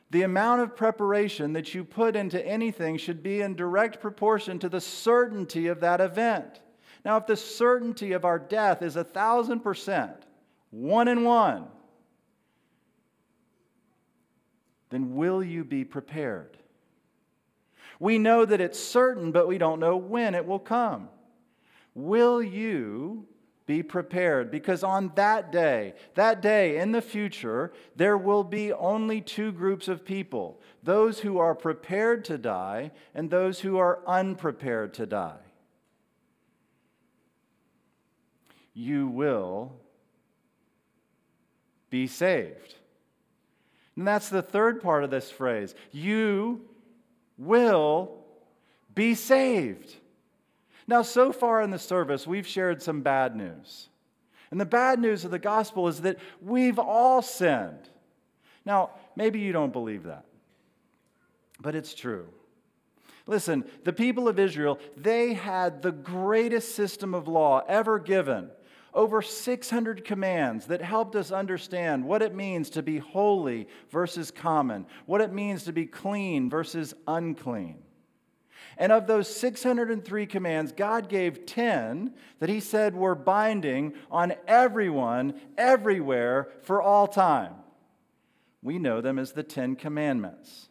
the 0.10 0.22
amount 0.24 0.62
of 0.62 0.76
preparation 0.76 1.54
that 1.54 1.74
you 1.76 1.84
put 1.84 2.16
into 2.16 2.44
anything 2.46 2.98
should 2.98 3.22
be 3.22 3.42
in 3.42 3.56
direct 3.56 4.00
proportion 4.00 4.58
to 4.60 4.70
the 4.70 4.80
certainty 4.80 5.68
of 5.68 5.82
that 5.82 6.00
event. 6.00 6.62
Now, 7.04 7.18
if 7.18 7.28
the 7.28 7.36
certainty 7.36 8.14
of 8.14 8.24
our 8.24 8.40
death 8.40 8.82
is 8.82 8.96
a 8.96 9.04
thousand 9.04 9.60
percent, 9.60 10.16
one 10.72 11.08
in 11.08 11.24
one, 11.24 11.68
then 14.90 15.16
will 15.16 15.44
you 15.44 15.66
be 15.66 15.84
prepared? 15.84 16.57
We 18.00 18.20
know 18.20 18.46
that 18.46 18.62
it's 18.62 18.80
certain, 18.80 19.32
but 19.32 19.48
we 19.48 19.58
don't 19.58 19.80
know 19.80 19.98
when 19.98 20.36
it 20.36 20.46
will 20.46 20.60
come. 20.60 21.10
Will 21.96 22.44
you 22.44 23.26
be 23.66 23.82
prepared? 23.82 24.52
Because 24.52 24.84
on 24.84 25.12
that 25.16 25.52
day, 25.52 25.94
that 26.14 26.42
day 26.42 26.78
in 26.78 26.92
the 26.92 27.02
future, 27.02 27.74
there 27.96 28.18
will 28.18 28.44
be 28.44 28.72
only 28.72 29.20
two 29.20 29.52
groups 29.52 29.88
of 29.88 30.06
people 30.06 30.62
those 30.84 31.20
who 31.20 31.38
are 31.38 31.54
prepared 31.54 32.24
to 32.26 32.38
die 32.38 32.92
and 33.14 33.30
those 33.30 33.60
who 33.60 33.78
are 33.78 34.00
unprepared 34.08 34.94
to 34.94 35.06
die. 35.06 35.40
You 38.74 39.08
will 39.08 39.74
be 41.90 42.08
saved. 42.08 42.76
And 43.96 44.08
that's 44.08 44.30
the 44.30 44.44
third 44.44 44.82
part 44.82 45.04
of 45.04 45.10
this 45.10 45.32
phrase. 45.32 45.74
You 45.92 46.62
will 47.38 48.24
be 48.94 49.16
saved. 49.16 49.96
Now, 50.88 51.02
so 51.02 51.32
far 51.32 51.62
in 51.62 51.72
the 51.72 51.80
service, 51.80 52.26
we've 52.26 52.48
shared 52.48 52.82
some 52.82 53.02
bad 53.02 53.36
news. 53.36 53.90
And 54.52 54.60
the 54.60 54.66
bad 54.66 55.00
news 55.00 55.26
of 55.26 55.32
the 55.32 55.40
gospel 55.40 55.88
is 55.88 56.02
that 56.02 56.18
we've 56.42 56.80
all 56.80 57.22
sinned. 57.22 57.90
Now, 58.66 58.92
maybe 59.16 59.40
you 59.40 59.52
don't 59.52 59.74
believe 59.74 60.04
that, 60.04 60.26
but 61.60 61.76
it's 61.76 61.94
true. 61.94 62.28
Listen, 63.26 63.66
the 63.84 63.92
people 63.92 64.30
of 64.30 64.40
Israel, 64.40 64.80
they 64.96 65.34
had 65.34 65.82
the 65.82 65.92
greatest 65.92 66.76
system 66.76 67.14
of 67.14 67.28
law 67.28 67.62
ever 67.68 68.00
given 68.00 68.50
over 68.98 69.22
600 69.22 70.04
commands 70.04 70.66
that 70.66 70.82
helped 70.82 71.16
us 71.16 71.32
understand 71.32 72.04
what 72.04 72.24
it 72.24 72.34
means 72.34 72.72
to 72.72 72.82
be 72.82 72.98
holy 72.98 73.68
versus 73.92 74.32
common, 74.32 74.88
what 75.06 75.22
it 75.22 75.32
means 75.32 75.66
to 75.66 75.72
be 75.72 75.86
clean 75.86 76.50
versus 76.50 76.96
unclean. 77.08 77.78
And 78.76 78.92
of 78.92 79.06
those 79.06 79.34
603 79.34 80.26
commands, 80.26 80.72
God 80.72 81.10
gave 81.10 81.46
10 81.46 82.12
that 82.40 82.50
He 82.50 82.60
said 82.60 82.96
were 82.96 83.14
binding 83.14 83.94
on 84.10 84.34
everyone, 84.48 85.40
everywhere, 85.60 86.50
for 86.64 86.82
all 86.82 87.06
time. 87.06 87.54
We 88.64 88.80
know 88.80 89.00
them 89.00 89.20
as 89.20 89.34
the 89.34 89.44
Ten 89.44 89.76
Commandments. 89.76 90.70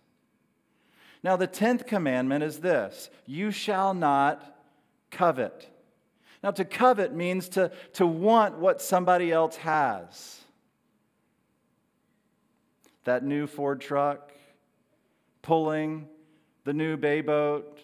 Now, 1.23 1.37
the 1.37 1.49
10th 1.49 1.87
commandment 1.87 2.43
is 2.43 2.59
this 2.59 3.09
you 3.25 3.53
shall 3.53 3.95
not 3.95 4.57
covet. 5.13 5.71
Now, 6.47 6.53
to 6.53 6.65
covet 6.65 7.13
means 7.13 7.49
to, 7.49 7.73
to 7.95 8.07
want 8.07 8.59
what 8.59 8.81
somebody 8.81 9.33
else 9.33 9.57
has. 9.57 10.43
That 13.03 13.25
new 13.25 13.49
Ford 13.49 13.81
truck, 13.81 14.31
pulling 15.43 16.07
the 16.63 16.73
new 16.73 16.97
bay 16.97 17.21
boat. 17.21 17.81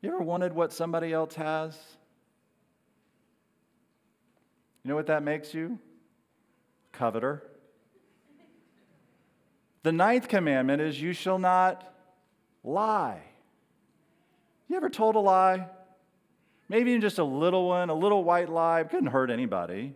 You 0.00 0.10
ever 0.10 0.22
wanted 0.22 0.52
what 0.52 0.72
somebody 0.72 1.12
else 1.12 1.34
has? 1.34 1.76
You 4.84 4.90
know 4.90 4.94
what 4.94 5.08
that 5.08 5.24
makes 5.24 5.52
you? 5.52 5.80
Coveter. 6.92 7.42
The 9.82 9.90
ninth 9.90 10.28
commandment 10.28 10.80
is 10.80 11.02
you 11.02 11.12
shall 11.14 11.40
not 11.40 11.92
lie. 12.62 13.22
You 14.70 14.76
ever 14.76 14.88
told 14.88 15.16
a 15.16 15.18
lie? 15.18 15.66
Maybe 16.68 16.90
even 16.90 17.00
just 17.00 17.18
a 17.18 17.24
little 17.24 17.66
one, 17.66 17.90
a 17.90 17.94
little 17.94 18.22
white 18.22 18.48
lie. 18.48 18.82
It 18.82 18.90
couldn't 18.90 19.08
hurt 19.08 19.28
anybody. 19.28 19.94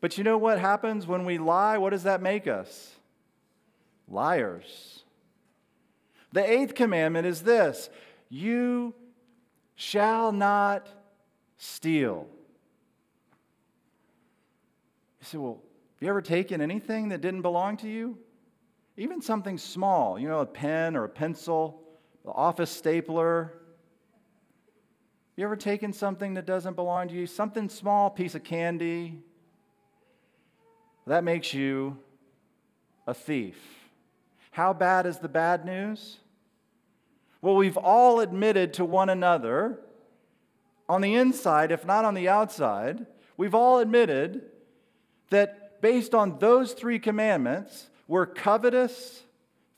But 0.00 0.18
you 0.18 0.24
know 0.24 0.36
what 0.36 0.58
happens 0.58 1.06
when 1.06 1.24
we 1.24 1.38
lie? 1.38 1.78
What 1.78 1.90
does 1.90 2.02
that 2.02 2.20
make 2.20 2.48
us? 2.48 2.96
Liars. 4.08 5.04
The 6.32 6.44
eighth 6.44 6.74
commandment 6.74 7.28
is 7.28 7.42
this 7.42 7.90
you 8.28 8.92
shall 9.76 10.32
not 10.32 10.88
steal. 11.58 12.26
You 15.20 15.26
say, 15.26 15.38
well, 15.38 15.62
have 15.94 16.02
you 16.02 16.08
ever 16.08 16.22
taken 16.22 16.60
anything 16.60 17.10
that 17.10 17.20
didn't 17.20 17.42
belong 17.42 17.76
to 17.78 17.88
you? 17.88 18.18
even 18.96 19.22
something 19.22 19.56
small, 19.56 20.18
you 20.18 20.26
know, 20.26 20.40
a 20.40 20.46
pen 20.46 20.96
or 20.96 21.04
a 21.04 21.08
pencil, 21.08 21.80
the 22.28 22.34
office 22.34 22.70
stapler. 22.70 23.54
You 25.34 25.44
ever 25.46 25.56
taken 25.56 25.94
something 25.94 26.34
that 26.34 26.44
doesn't 26.44 26.76
belong 26.76 27.08
to 27.08 27.14
you? 27.14 27.26
Something 27.26 27.70
small, 27.70 28.10
piece 28.10 28.34
of 28.34 28.44
candy. 28.44 29.22
That 31.06 31.24
makes 31.24 31.54
you 31.54 31.96
a 33.06 33.14
thief. 33.14 33.56
How 34.50 34.74
bad 34.74 35.06
is 35.06 35.20
the 35.20 35.28
bad 35.30 35.64
news? 35.64 36.18
Well, 37.40 37.56
we've 37.56 37.78
all 37.78 38.20
admitted 38.20 38.74
to 38.74 38.84
one 38.84 39.08
another 39.08 39.80
on 40.86 41.00
the 41.00 41.14
inside, 41.14 41.72
if 41.72 41.86
not 41.86 42.04
on 42.04 42.12
the 42.12 42.28
outside, 42.28 43.06
we've 43.38 43.54
all 43.54 43.78
admitted 43.78 44.42
that 45.30 45.80
based 45.80 46.14
on 46.14 46.38
those 46.40 46.74
three 46.74 46.98
commandments, 46.98 47.88
we're 48.06 48.26
covetous 48.26 49.22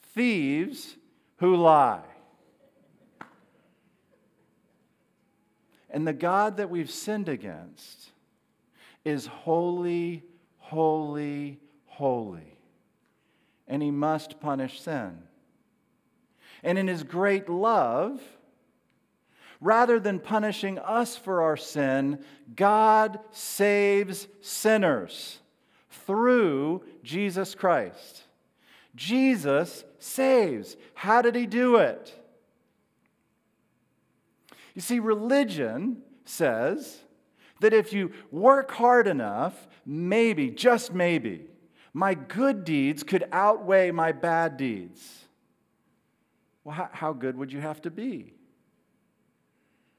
thieves 0.03 0.97
who 1.37 1.55
lie. 1.55 2.10
And 5.91 6.07
the 6.07 6.13
God 6.13 6.57
that 6.59 6.71
we've 6.71 6.91
sinned 6.91 7.29
against 7.29 8.11
is 9.05 9.27
holy, 9.27 10.23
holy, 10.59 11.59
holy. 11.87 12.59
And 13.67 13.83
he 13.83 13.91
must 13.91 14.41
punish 14.41 14.81
sin. 14.81 15.19
And 16.63 16.79
in 16.79 16.87
his 16.87 17.03
great 17.03 17.49
love, 17.49 18.21
rather 19.61 19.99
than 19.99 20.19
punishing 20.19 20.79
us 20.79 21.17
for 21.17 21.43
our 21.43 21.57
sin, 21.57 22.25
God 22.55 23.19
saves 23.31 24.29
sinners 24.41 25.39
through 25.91 26.85
Jesus 27.03 27.55
Christ. 27.55 28.23
Jesus 28.95 29.85
saves. 29.99 30.77
How 30.95 31.23
did 31.23 31.35
he 31.35 31.47
do 31.47 31.77
it? 31.77 32.15
You 34.75 34.81
see, 34.81 34.99
religion 34.99 36.03
says 36.25 37.01
that 37.61 37.73
if 37.73 37.93
you 37.93 38.13
work 38.31 38.71
hard 38.71 39.07
enough, 39.07 39.69
maybe, 39.85 40.51
just 40.51 40.93
maybe, 40.93 41.47
my 41.93 42.15
good 42.15 42.65
deeds 42.65 43.03
could 43.03 43.25
outweigh 43.33 43.91
my 43.91 44.13
bad 44.13 44.57
deeds. 44.57 45.27
Well, 46.65 46.89
how, 46.93 47.13
good 47.13 47.37
would 47.37 47.53
you 47.53 47.61
have 47.61 47.81
to 47.83 47.91
be? 47.91 48.35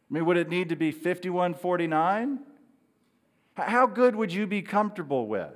I 0.10 0.14
mean, 0.14 0.26
would 0.26 0.38
it 0.38 0.50
need 0.50 0.70
to 0.70 0.76
be 0.76 0.92
5149? 0.92 2.40
How 3.56 3.88
good 3.88 4.16
would 4.16 4.32
you 4.32 4.48
be 4.48 4.62
comfortable 4.62 5.28
with 5.28 5.50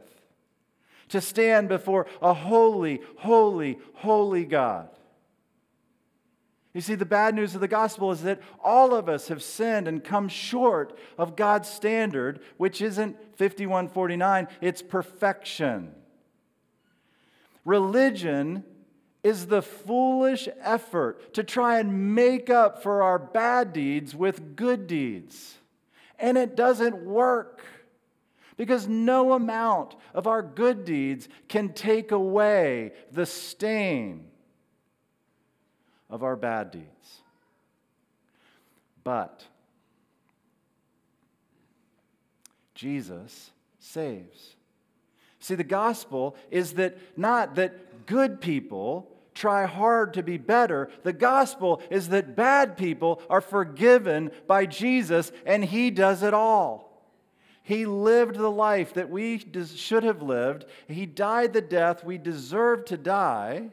to 1.10 1.22
stand 1.22 1.69
before 1.69 2.07
a 2.22 2.34
holy, 2.34 3.01
holy, 3.17 3.79
holy 3.95 4.45
God? 4.45 4.89
You 6.75 6.82
see, 6.82 6.96
the 6.96 7.05
bad 7.05 7.36
news 7.36 7.55
of 7.55 7.62
the 7.62 7.70
gospel 7.70 8.12
is 8.12 8.24
that 8.24 8.41
all 8.62 8.94
of 8.94 9.08
us 9.08 9.29
have 9.29 9.41
sinned 9.41 9.88
and 9.88 10.03
come 10.03 10.27
short 10.27 11.00
of 11.17 11.38
God's 11.38 11.70
standard, 11.70 12.41
which 12.58 12.82
isn't 12.82 13.15
5149, 13.38 14.50
it's 14.60 14.82
perfection. 14.82 15.96
Religion 17.63 18.65
is 19.24 19.46
the 19.46 19.62
foolish 19.62 20.50
effort 20.60 21.34
to 21.36 21.44
try 21.44 21.79
and 21.79 22.13
make 22.13 22.50
up 22.50 22.84
for 22.84 23.01
our 23.03 23.20
bad 23.20 23.72
deeds 23.72 24.13
with 24.13 24.58
good 24.58 24.86
deeds. 24.86 25.55
And 26.20 26.38
it 26.38 26.58
doesn't 26.58 27.05
work 27.05 27.63
because 28.58 28.86
no 28.86 29.32
amount 29.32 29.96
of 30.13 30.27
our 30.27 30.41
good 30.41 30.84
deeds 30.84 31.29
can 31.48 31.70
take 31.70 32.12
away 32.12 32.91
the 33.13 33.25
stain 33.25 34.25
of 36.15 36.24
our 36.24 36.38
bad 36.38 36.72
deeds. 36.72 37.22
But 39.03 39.43
Jesus 42.74 43.51
saves. 43.79 44.55
See, 45.42 45.55
the 45.55 45.66
gospel 45.66 46.37
is 46.50 46.75
that 46.75 46.98
not 47.18 47.55
that 47.55 48.05
good 48.05 48.40
people 48.40 49.11
try 49.33 49.66
hard 49.66 50.13
to 50.13 50.24
be 50.24 50.37
better. 50.37 50.90
The 51.03 51.11
gospel 51.11 51.81
is 51.90 52.07
that 52.09 52.37
bad 52.37 52.77
people 52.77 53.22
are 53.29 53.42
forgiven 53.42 54.31
by 54.48 54.68
Jesus 54.68 55.33
and 55.46 55.66
he 55.66 55.92
does 55.92 56.24
it 56.24 56.33
all. 56.33 57.11
He 57.61 57.85
lived 57.85 58.37
the 58.37 58.50
life 58.50 58.94
that 58.94 59.09
we 59.09 59.46
should 59.75 60.05
have 60.05 60.22
lived. 60.22 60.63
He 60.87 61.05
died 61.05 61.51
the 61.51 61.61
death 61.61 62.05
we 62.05 62.18
deserve 62.18 62.85
to 62.85 62.96
die. 62.96 63.72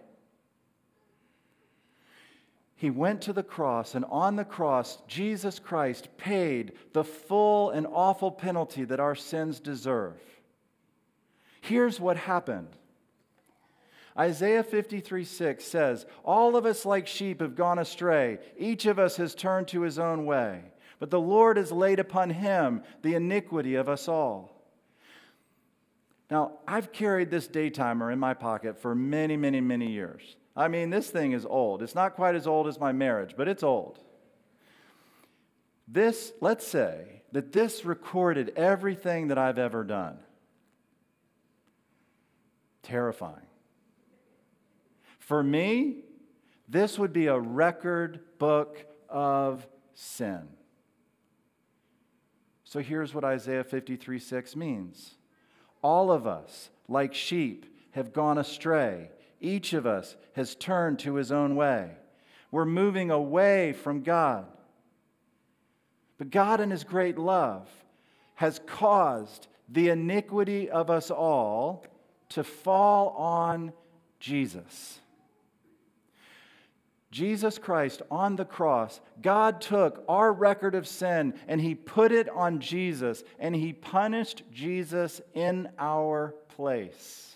He 2.83 2.91
went 2.91 3.23
to 3.23 3.33
the 3.33 3.45
cross, 3.45 3.95
and 3.95 4.05
on 4.07 4.35
the 4.35 4.45
cross, 4.45 4.99
Jesus 5.07 5.61
Christ 5.61 6.09
paid 6.17 6.73
the 6.93 7.05
full 7.05 7.71
and 7.71 7.87
awful 7.87 8.33
penalty 8.33 8.83
that 8.83 8.99
our 8.99 9.15
sins 9.15 9.61
deserve. 9.61 10.21
Here's 11.61 12.01
what 12.01 12.17
happened 12.17 12.71
Isaiah 14.19 14.65
53 14.65 15.25
6 15.25 15.65
says, 15.65 16.07
All 16.25 16.57
of 16.57 16.67
us 16.67 16.85
like 16.85 17.07
sheep 17.07 17.41
have 17.41 17.55
gone 17.55 17.79
astray, 17.79 18.41
each 18.59 18.87
of 18.87 18.99
us 18.99 19.17
has 19.17 19.37
turned 19.37 19.69
to 19.69 19.83
his 19.83 20.01
own 20.01 20.27
way, 20.27 20.65
but 20.99 21.11
the 21.11 21.21
Lord 21.21 21.59
has 21.59 21.71
laid 21.71 22.01
upon 22.01 22.31
him 22.31 22.83
the 23.03 23.15
iniquity 23.15 23.77
of 23.77 23.89
us 23.89 24.09
all. 24.09 24.61
Now, 26.33 26.55
I've 26.67 26.91
carried 26.91 27.31
this 27.31 27.47
daytimer 27.47 28.11
in 28.11 28.19
my 28.19 28.35
pocket 28.35 28.77
for 28.77 28.93
many, 28.93 29.37
many, 29.37 29.61
many 29.61 29.93
years. 29.93 30.35
I 30.55 30.69
mean, 30.69 30.91
this 30.91 31.09
thing 31.09 31.33
is 31.33 31.47
old. 31.47 31.83
It's 31.83 31.95
not 31.95 32.15
quite 32.15 32.35
as 32.35 32.47
old 32.47 32.67
as 32.67 32.79
my 32.79 32.93
marriage, 32.93 33.35
but 33.37 33.49
it's 33.49 33.63
old. 33.63 33.99
This, 35.89 36.33
let's 36.41 36.67
say 36.67 37.23
that 37.33 37.53
this 37.53 37.85
recorded 37.85 38.53
everything 38.57 39.29
that 39.29 39.39
I've 39.39 39.59
ever 39.59 39.85
done. 39.85 40.19
Terrifying. 42.83 43.47
For 45.19 45.43
me, 45.43 46.05
this 46.69 46.99
would 46.99 47.13
be 47.13 47.27
a 47.27 47.39
record 47.39 48.21
book 48.39 48.85
of 49.09 49.67
sin. 49.95 50.49
So 52.65 52.81
here's 52.81 53.15
what 53.15 53.25
Isaiah 53.25 53.65
53 53.65 54.19
6 54.19 54.57
means 54.57 55.15
All 55.83 56.11
of 56.11 56.27
us, 56.27 56.71
like 56.89 57.15
sheep, 57.15 57.67
have 57.93 58.13
gone 58.13 58.39
astray 58.39 59.11
each 59.43 59.73
of 59.73 59.87
us 59.87 60.17
has 60.35 60.55
turned 60.55 61.01
to 61.01 61.15
his 61.15 61.33
own 61.33 61.57
way. 61.57 61.91
We're 62.51 62.65
moving 62.65 63.11
away 63.11 63.73
from 63.73 64.03
God. 64.03 64.47
But 66.19 66.31
God, 66.31 66.61
in 66.61 66.71
his 66.71 66.85
great 66.85 67.19
love, 67.19 67.69
has 68.35 68.61
caused 68.67 69.49
the 69.69 69.89
iniquity 69.89 70.71
of 70.71 70.91
us 70.91 71.11
all 71.11 71.85
to 72.31 72.45
fall 72.45 73.11
on 73.11 73.73
Jesus. 74.21 75.01
Jesus 77.11 77.59
Christ 77.59 78.01
on 78.11 78.37
the 78.37 78.45
cross, 78.45 79.01
God 79.21 79.61
took 79.61 80.03
our 80.09 80.33
record 80.33 80.75
of 80.75 80.89
sin 80.89 81.35
and 81.47 81.61
he 81.61 81.75
put 81.75 82.11
it 82.11 82.29
on 82.31 82.61
Jesus 82.61 83.23
and 83.39 83.55
he 83.55 83.75
punished 83.75 84.43
Jesus 84.51 85.21
in 85.35 85.69
our 85.79 86.35
place. 86.57 87.32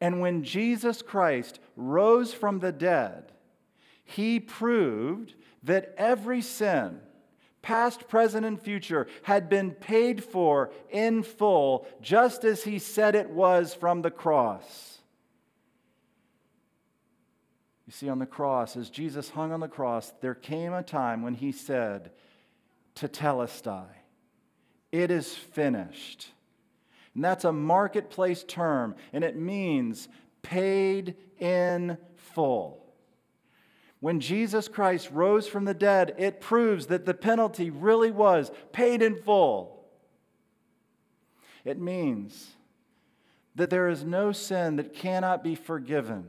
And 0.00 0.20
when 0.20 0.44
Jesus 0.44 1.02
Christ 1.02 1.58
rose 1.76 2.32
from 2.32 2.60
the 2.60 2.72
dead, 2.72 3.32
he 4.04 4.40
proved 4.40 5.34
that 5.64 5.94
every 5.98 6.40
sin, 6.40 7.00
past, 7.62 8.08
present, 8.08 8.46
and 8.46 8.60
future, 8.60 9.06
had 9.24 9.48
been 9.48 9.72
paid 9.72 10.22
for 10.22 10.70
in 10.90 11.22
full, 11.22 11.86
just 12.00 12.44
as 12.44 12.64
he 12.64 12.78
said 12.78 13.14
it 13.14 13.30
was 13.30 13.74
from 13.74 14.02
the 14.02 14.10
cross. 14.10 14.98
You 17.86 17.92
see, 17.92 18.08
on 18.08 18.18
the 18.18 18.26
cross, 18.26 18.76
as 18.76 18.90
Jesus 18.90 19.30
hung 19.30 19.50
on 19.50 19.60
the 19.60 19.68
cross, 19.68 20.12
there 20.20 20.34
came 20.34 20.74
a 20.74 20.82
time 20.82 21.22
when 21.22 21.34
he 21.34 21.52
said, 21.52 22.10
Tetelestai, 22.94 23.86
it 24.92 25.10
is 25.10 25.34
finished. 25.34 26.28
And 27.18 27.24
that's 27.24 27.44
a 27.44 27.50
marketplace 27.50 28.44
term, 28.44 28.94
and 29.12 29.24
it 29.24 29.34
means 29.34 30.06
paid 30.42 31.16
in 31.40 31.98
full. 32.14 32.86
When 33.98 34.20
Jesus 34.20 34.68
Christ 34.68 35.10
rose 35.10 35.48
from 35.48 35.64
the 35.64 35.74
dead, 35.74 36.14
it 36.16 36.40
proves 36.40 36.86
that 36.86 37.06
the 37.06 37.14
penalty 37.14 37.70
really 37.70 38.12
was 38.12 38.52
paid 38.70 39.02
in 39.02 39.16
full. 39.16 39.84
It 41.64 41.80
means 41.80 42.52
that 43.56 43.68
there 43.68 43.88
is 43.88 44.04
no 44.04 44.30
sin 44.30 44.76
that 44.76 44.94
cannot 44.94 45.42
be 45.42 45.56
forgiven 45.56 46.28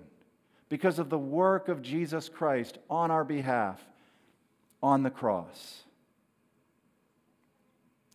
because 0.70 0.98
of 0.98 1.12
the 1.12 1.20
work 1.20 1.68
of 1.68 1.84
Jesus 1.84 2.30
Christ 2.30 2.80
on 2.90 3.12
our 3.12 3.24
behalf 3.24 3.80
on 4.82 5.04
the 5.04 5.12
cross. 5.12 5.84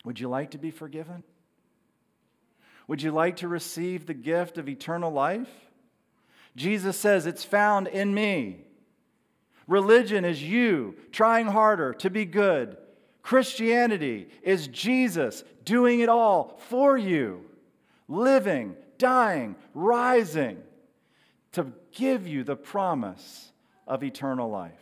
Would 0.04 0.18
you 0.18 0.28
like 0.28 0.50
to 0.50 0.58
be 0.58 0.72
forgiven? 0.72 1.22
Would 2.86 3.02
you 3.02 3.10
like 3.10 3.36
to 3.36 3.48
receive 3.48 4.06
the 4.06 4.14
gift 4.14 4.58
of 4.58 4.68
eternal 4.68 5.10
life? 5.10 5.48
Jesus 6.56 6.98
says, 6.98 7.26
It's 7.26 7.44
found 7.44 7.88
in 7.88 8.14
me. 8.14 8.64
Religion 9.66 10.24
is 10.24 10.42
you 10.42 10.94
trying 11.10 11.46
harder 11.46 11.94
to 11.94 12.10
be 12.10 12.24
good. 12.24 12.76
Christianity 13.22 14.28
is 14.42 14.68
Jesus 14.68 15.42
doing 15.64 16.00
it 16.00 16.10
all 16.10 16.60
for 16.68 16.98
you, 16.98 17.44
living, 18.06 18.76
dying, 18.98 19.56
rising 19.72 20.58
to 21.52 21.72
give 21.92 22.26
you 22.28 22.44
the 22.44 22.56
promise 22.56 23.52
of 23.86 24.04
eternal 24.04 24.50
life. 24.50 24.72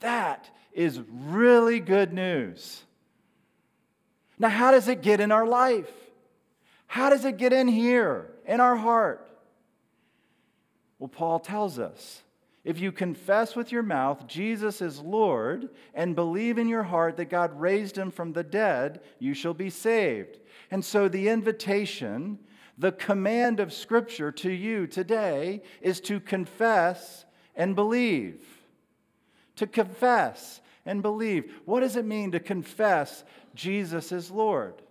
That 0.00 0.50
is 0.72 1.00
really 1.10 1.80
good 1.80 2.12
news. 2.12 2.82
Now, 4.38 4.50
how 4.50 4.70
does 4.70 4.88
it 4.88 5.00
get 5.00 5.20
in 5.20 5.32
our 5.32 5.46
life? 5.46 5.90
How 6.86 7.10
does 7.10 7.24
it 7.24 7.36
get 7.36 7.52
in 7.52 7.68
here, 7.68 8.30
in 8.46 8.60
our 8.60 8.76
heart? 8.76 9.28
Well, 10.98 11.08
Paul 11.08 11.40
tells 11.40 11.78
us 11.78 12.22
if 12.64 12.80
you 12.80 12.90
confess 12.90 13.54
with 13.54 13.70
your 13.70 13.84
mouth 13.84 14.26
Jesus 14.26 14.82
is 14.82 14.98
Lord 14.98 15.68
and 15.94 16.16
believe 16.16 16.58
in 16.58 16.68
your 16.68 16.82
heart 16.82 17.16
that 17.16 17.30
God 17.30 17.60
raised 17.60 17.96
him 17.96 18.10
from 18.10 18.32
the 18.32 18.42
dead, 18.42 19.02
you 19.20 19.34
shall 19.34 19.54
be 19.54 19.70
saved. 19.70 20.40
And 20.70 20.84
so 20.84 21.08
the 21.08 21.28
invitation, 21.28 22.40
the 22.76 22.92
command 22.92 23.60
of 23.60 23.72
Scripture 23.72 24.32
to 24.32 24.50
you 24.50 24.88
today 24.88 25.62
is 25.80 26.00
to 26.02 26.18
confess 26.18 27.24
and 27.54 27.76
believe. 27.76 28.42
To 29.56 29.66
confess 29.68 30.60
and 30.84 31.02
believe. 31.02 31.52
What 31.66 31.80
does 31.80 31.94
it 31.94 32.04
mean 32.04 32.32
to 32.32 32.40
confess 32.40 33.22
Jesus 33.54 34.10
is 34.10 34.30
Lord? 34.30 34.82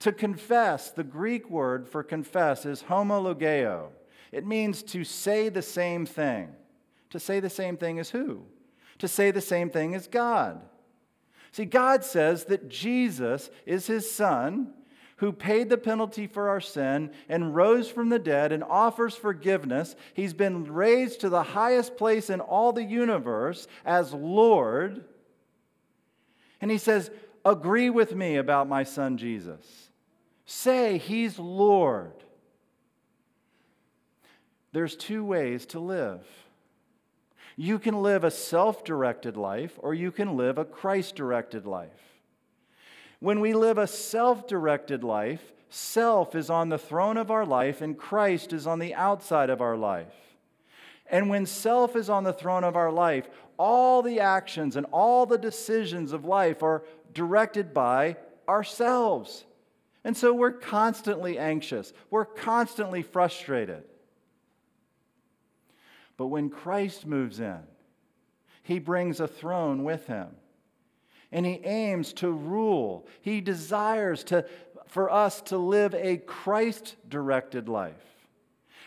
To 0.00 0.12
confess, 0.12 0.90
the 0.90 1.04
Greek 1.04 1.48
word 1.50 1.88
for 1.88 2.02
confess 2.02 2.66
is 2.66 2.82
homologeo. 2.82 3.88
It 4.32 4.46
means 4.46 4.82
to 4.84 5.04
say 5.04 5.48
the 5.48 5.62
same 5.62 6.06
thing. 6.06 6.48
To 7.10 7.20
say 7.20 7.40
the 7.40 7.50
same 7.50 7.76
thing 7.76 7.98
as 7.98 8.10
who? 8.10 8.42
To 8.98 9.08
say 9.08 9.30
the 9.30 9.40
same 9.40 9.70
thing 9.70 9.94
as 9.94 10.08
God. 10.08 10.60
See, 11.52 11.64
God 11.64 12.04
says 12.04 12.46
that 12.46 12.68
Jesus 12.68 13.48
is 13.64 13.86
his 13.86 14.10
son 14.10 14.72
who 15.18 15.32
paid 15.32 15.68
the 15.68 15.78
penalty 15.78 16.26
for 16.26 16.48
our 16.48 16.60
sin 16.60 17.12
and 17.28 17.54
rose 17.54 17.88
from 17.88 18.08
the 18.08 18.18
dead 18.18 18.50
and 18.50 18.64
offers 18.64 19.14
forgiveness. 19.14 19.94
He's 20.14 20.34
been 20.34 20.64
raised 20.72 21.20
to 21.20 21.28
the 21.28 21.42
highest 21.44 21.96
place 21.96 22.30
in 22.30 22.40
all 22.40 22.72
the 22.72 22.82
universe 22.82 23.68
as 23.84 24.12
Lord. 24.12 25.04
And 26.60 26.70
he 26.70 26.78
says, 26.78 27.10
Agree 27.44 27.90
with 27.90 28.14
me 28.14 28.36
about 28.36 28.68
my 28.68 28.82
son 28.82 29.16
Jesus. 29.18 29.83
Say 30.46 30.98
he's 30.98 31.38
Lord. 31.38 32.12
There's 34.72 34.96
two 34.96 35.24
ways 35.24 35.66
to 35.66 35.78
live. 35.78 36.26
You 37.56 37.78
can 37.78 38.02
live 38.02 38.24
a 38.24 38.30
self 38.30 38.84
directed 38.84 39.36
life 39.36 39.78
or 39.78 39.94
you 39.94 40.10
can 40.10 40.36
live 40.36 40.58
a 40.58 40.64
Christ 40.64 41.14
directed 41.14 41.66
life. 41.66 41.90
When 43.20 43.40
we 43.40 43.54
live 43.54 43.78
a 43.78 43.86
self 43.86 44.46
directed 44.46 45.04
life, 45.04 45.52
self 45.70 46.34
is 46.34 46.50
on 46.50 46.68
the 46.68 46.78
throne 46.78 47.16
of 47.16 47.30
our 47.30 47.46
life 47.46 47.80
and 47.80 47.96
Christ 47.96 48.52
is 48.52 48.66
on 48.66 48.80
the 48.80 48.94
outside 48.94 49.50
of 49.50 49.60
our 49.60 49.76
life. 49.76 50.12
And 51.06 51.30
when 51.30 51.46
self 51.46 51.94
is 51.96 52.10
on 52.10 52.24
the 52.24 52.32
throne 52.32 52.64
of 52.64 52.76
our 52.76 52.90
life, 52.90 53.28
all 53.56 54.02
the 54.02 54.20
actions 54.20 54.74
and 54.74 54.86
all 54.90 55.26
the 55.26 55.38
decisions 55.38 56.12
of 56.12 56.24
life 56.24 56.62
are 56.62 56.82
directed 57.12 57.72
by 57.72 58.16
ourselves. 58.48 59.44
And 60.04 60.16
so 60.16 60.34
we're 60.34 60.52
constantly 60.52 61.38
anxious, 61.38 61.92
we're 62.10 62.26
constantly 62.26 63.02
frustrated. 63.02 63.84
But 66.16 66.26
when 66.26 66.50
Christ 66.50 67.06
moves 67.06 67.40
in, 67.40 67.62
he 68.62 68.78
brings 68.78 69.18
a 69.18 69.26
throne 69.26 69.82
with 69.82 70.06
him. 70.06 70.28
And 71.32 71.44
he 71.44 71.60
aims 71.64 72.12
to 72.14 72.30
rule. 72.30 73.08
He 73.20 73.40
desires 73.40 74.22
to, 74.24 74.46
for 74.86 75.10
us 75.10 75.40
to 75.42 75.58
live 75.58 75.94
a 75.94 76.18
Christ 76.18 76.94
directed 77.08 77.68
life. 77.68 77.94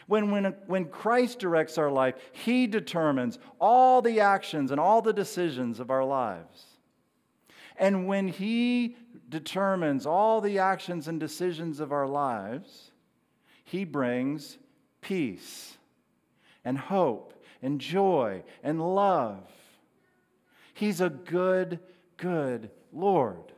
When, 0.08 0.32
when, 0.32 0.56
when 0.68 0.86
Christ 0.86 1.40
directs 1.40 1.78
our 1.78 1.92
life, 1.92 2.16
he 2.32 2.66
determines 2.66 3.38
all 3.60 4.02
the 4.02 4.22
actions 4.22 4.72
and 4.72 4.80
all 4.80 5.02
the 5.02 5.12
decisions 5.12 5.82
of 5.82 5.92
our 5.92 6.06
lives. 6.06 6.64
And 7.76 8.08
when 8.08 8.30
he 8.30 8.96
determines 9.30 10.06
all 10.06 10.42
the 10.42 10.60
actions 10.60 11.08
and 11.08 11.20
decisions 11.20 11.80
of 11.80 11.92
our 11.92 12.08
lives, 12.08 12.92
he 13.64 13.84
brings 13.84 14.58
peace 15.02 15.78
and 16.64 16.78
hope 16.78 17.34
and 17.62 17.80
joy 17.82 18.44
and 18.64 18.96
love. 18.96 19.44
He's 20.74 21.02
a 21.02 21.10
good, 21.10 21.80
good 22.18 22.70
Lord. 22.94 23.52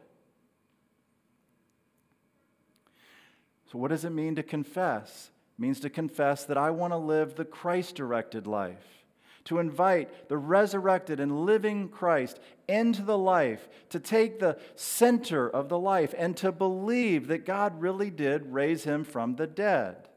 So, 3.71 3.77
what 3.77 3.89
does 3.89 4.05
it 4.05 4.11
mean 4.11 4.35
to 4.35 4.43
confess? 4.43 5.29
It 5.57 5.61
means 5.61 5.79
to 5.81 5.89
confess 5.89 6.45
that 6.45 6.57
I 6.57 6.71
want 6.71 6.93
to 6.93 6.97
live 6.97 7.35
the 7.35 7.45
Christ 7.45 7.95
directed 7.95 8.47
life, 8.47 8.98
to 9.45 9.59
invite 9.59 10.29
the 10.29 10.37
resurrected 10.37 11.19
and 11.19 11.45
living 11.45 11.89
Christ 11.89 12.39
into 12.67 13.01
the 13.01 13.17
life, 13.17 13.67
to 13.89 13.99
take 13.99 14.39
the 14.39 14.57
center 14.75 15.49
of 15.49 15.69
the 15.69 15.79
life, 15.79 16.13
and 16.17 16.35
to 16.37 16.51
believe 16.51 17.27
that 17.27 17.45
God 17.45 17.81
really 17.81 18.09
did 18.09 18.53
raise 18.53 18.83
him 18.83 19.03
from 19.03 19.35
the 19.35 19.47
dead 19.47 20.09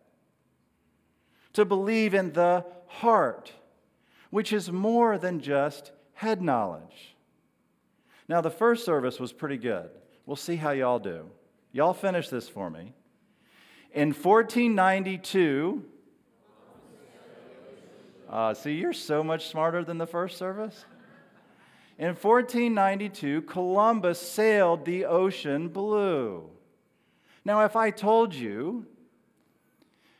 to 1.53 1.65
believe 1.65 2.15
in 2.15 2.33
the 2.33 2.65
heart, 2.87 3.53
which 4.31 4.53
is 4.53 4.71
more 4.71 5.19
than 5.19 5.41
just 5.41 5.93
head 6.15 6.43
knowledge. 6.43 7.17
Now, 8.29 8.41
the 8.41 8.51
first 8.51 8.85
service 8.85 9.21
was 9.21 9.33
pretty 9.33 9.59
good. 9.59 9.91
We'll 10.25 10.37
see 10.37 10.57
how 10.57 10.71
y'all 10.71 10.99
do. 10.99 11.27
Y'all 11.73 11.95
finish 11.95 12.29
this 12.29 12.49
for 12.49 12.71
me. 12.71 12.93
In 13.93 14.09
1492, 14.09 15.85
uh, 18.33 18.55
see, 18.55 18.73
you're 18.73 18.93
so 18.93 19.23
much 19.23 19.49
smarter 19.49 19.85
than 19.85 19.99
the 19.99 20.07
first 20.07 20.39
service. 20.39 20.87
In 21.99 22.09
1492, 22.09 23.43
Columbus 23.43 24.19
sailed 24.19 24.85
the 24.85 25.05
ocean 25.05 25.69
blue. 25.69 26.49
Now, 27.45 27.65
if 27.65 27.77
I 27.77 27.91
told 27.91 28.35
you 28.35 28.87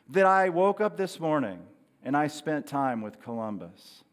that 0.09 0.25
I 0.25 0.49
woke 0.49 0.79
up 0.79 0.95
this 0.95 1.19
morning 1.19 1.59
and 2.03 2.15
I 2.15 2.27
spent 2.27 2.67
time 2.67 3.01
with 3.01 3.21
Columbus. 3.21 4.03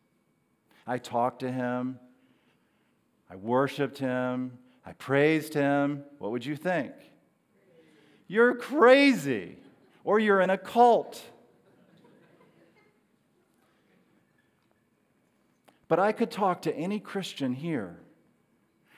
I 0.86 0.98
talked 0.98 1.40
to 1.40 1.52
him, 1.52 1.98
I 3.30 3.36
worshiped 3.36 3.98
him, 3.98 4.58
I 4.84 4.92
praised 4.92 5.54
him. 5.54 6.04
What 6.18 6.30
would 6.32 6.44
you 6.44 6.56
think? 6.56 6.92
You're 8.26 8.54
crazy, 8.54 9.56
or 10.04 10.18
you're 10.18 10.40
in 10.40 10.50
a 10.50 10.58
cult. 10.58 11.22
But 15.90 15.98
I 15.98 16.12
could 16.12 16.31
talk 16.31 16.62
to 16.62 16.74
any 16.74 17.00
Christian 17.00 17.53
here. 17.53 17.98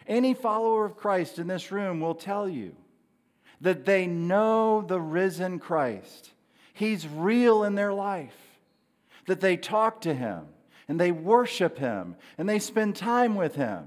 Any 0.07 0.35
follower 0.35 0.85
of 0.85 0.99
Christ 0.99 1.39
in 1.39 1.47
this 1.47 1.73
room 1.73 2.01
will 2.01 2.15
tell 2.15 2.47
you 2.47 2.77
that 3.63 3.87
they 3.87 4.07
know 4.07 4.83
the 4.83 5.01
risen 5.01 5.59
Christ 5.59 6.31
He's 6.75 7.07
real 7.07 7.65
in 7.65 7.75
their 7.75 7.93
life, 7.93 8.37
that 9.27 9.41
they 9.41 9.57
talk 9.57 10.03
to 10.03 10.15
Him 10.15 10.47
and 10.87 11.01
they 11.01 11.13
worship 11.13 11.79
Him 11.79 12.17
and 12.37 12.47
they 12.47 12.59
spend 12.59 12.95
time 12.95 13.37
with 13.37 13.55
Him. 13.55 13.87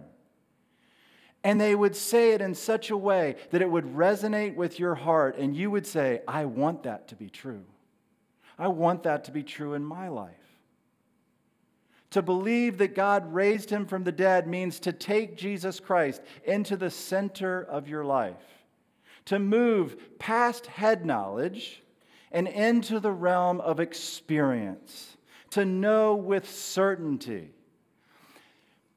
And 1.44 1.62
they 1.62 1.76
would 1.76 1.96
say 1.96 2.32
it 2.32 2.42
in 2.42 2.56
such 2.56 2.90
a 2.90 2.98
way 2.98 3.36
that 3.52 3.62
it 3.62 3.70
would 3.70 3.86
resonate 3.86 4.56
with 4.56 4.80
your 4.80 4.96
heart, 4.96 5.38
and 5.38 5.56
you 5.56 5.70
would 5.70 5.86
say, 5.86 6.22
I 6.28 6.46
want 6.46 6.84
that 6.84 7.10
to 7.10 7.16
be 7.16 7.30
true. 7.30 7.66
I 8.58 8.70
want 8.70 9.04
that 9.04 9.26
to 9.26 9.32
be 9.32 9.44
true 9.44 9.76
in 9.76 9.86
my 9.86 10.08
life. 10.08 10.45
To 12.16 12.22
believe 12.22 12.78
that 12.78 12.96
God 12.96 13.34
raised 13.34 13.70
him 13.70 13.86
from 13.86 14.06
the 14.06 14.12
dead 14.14 14.48
means 14.48 14.80
to 14.80 14.94
take 14.94 15.36
Jesus 15.36 15.82
Christ 15.82 16.22
into 16.46 16.78
the 16.78 16.90
center 16.90 17.62
of 17.62 17.90
your 17.90 18.06
life, 18.06 18.64
to 19.26 19.38
move 19.38 20.18
past 20.18 20.66
head 20.68 21.06
knowledge 21.06 21.84
and 22.32 22.48
into 22.48 23.02
the 23.02 23.12
realm 23.12 23.60
of 23.60 23.82
experience, 23.82 25.18
to 25.50 25.66
know 25.66 26.16
with 26.16 26.50
certainty, 26.50 27.50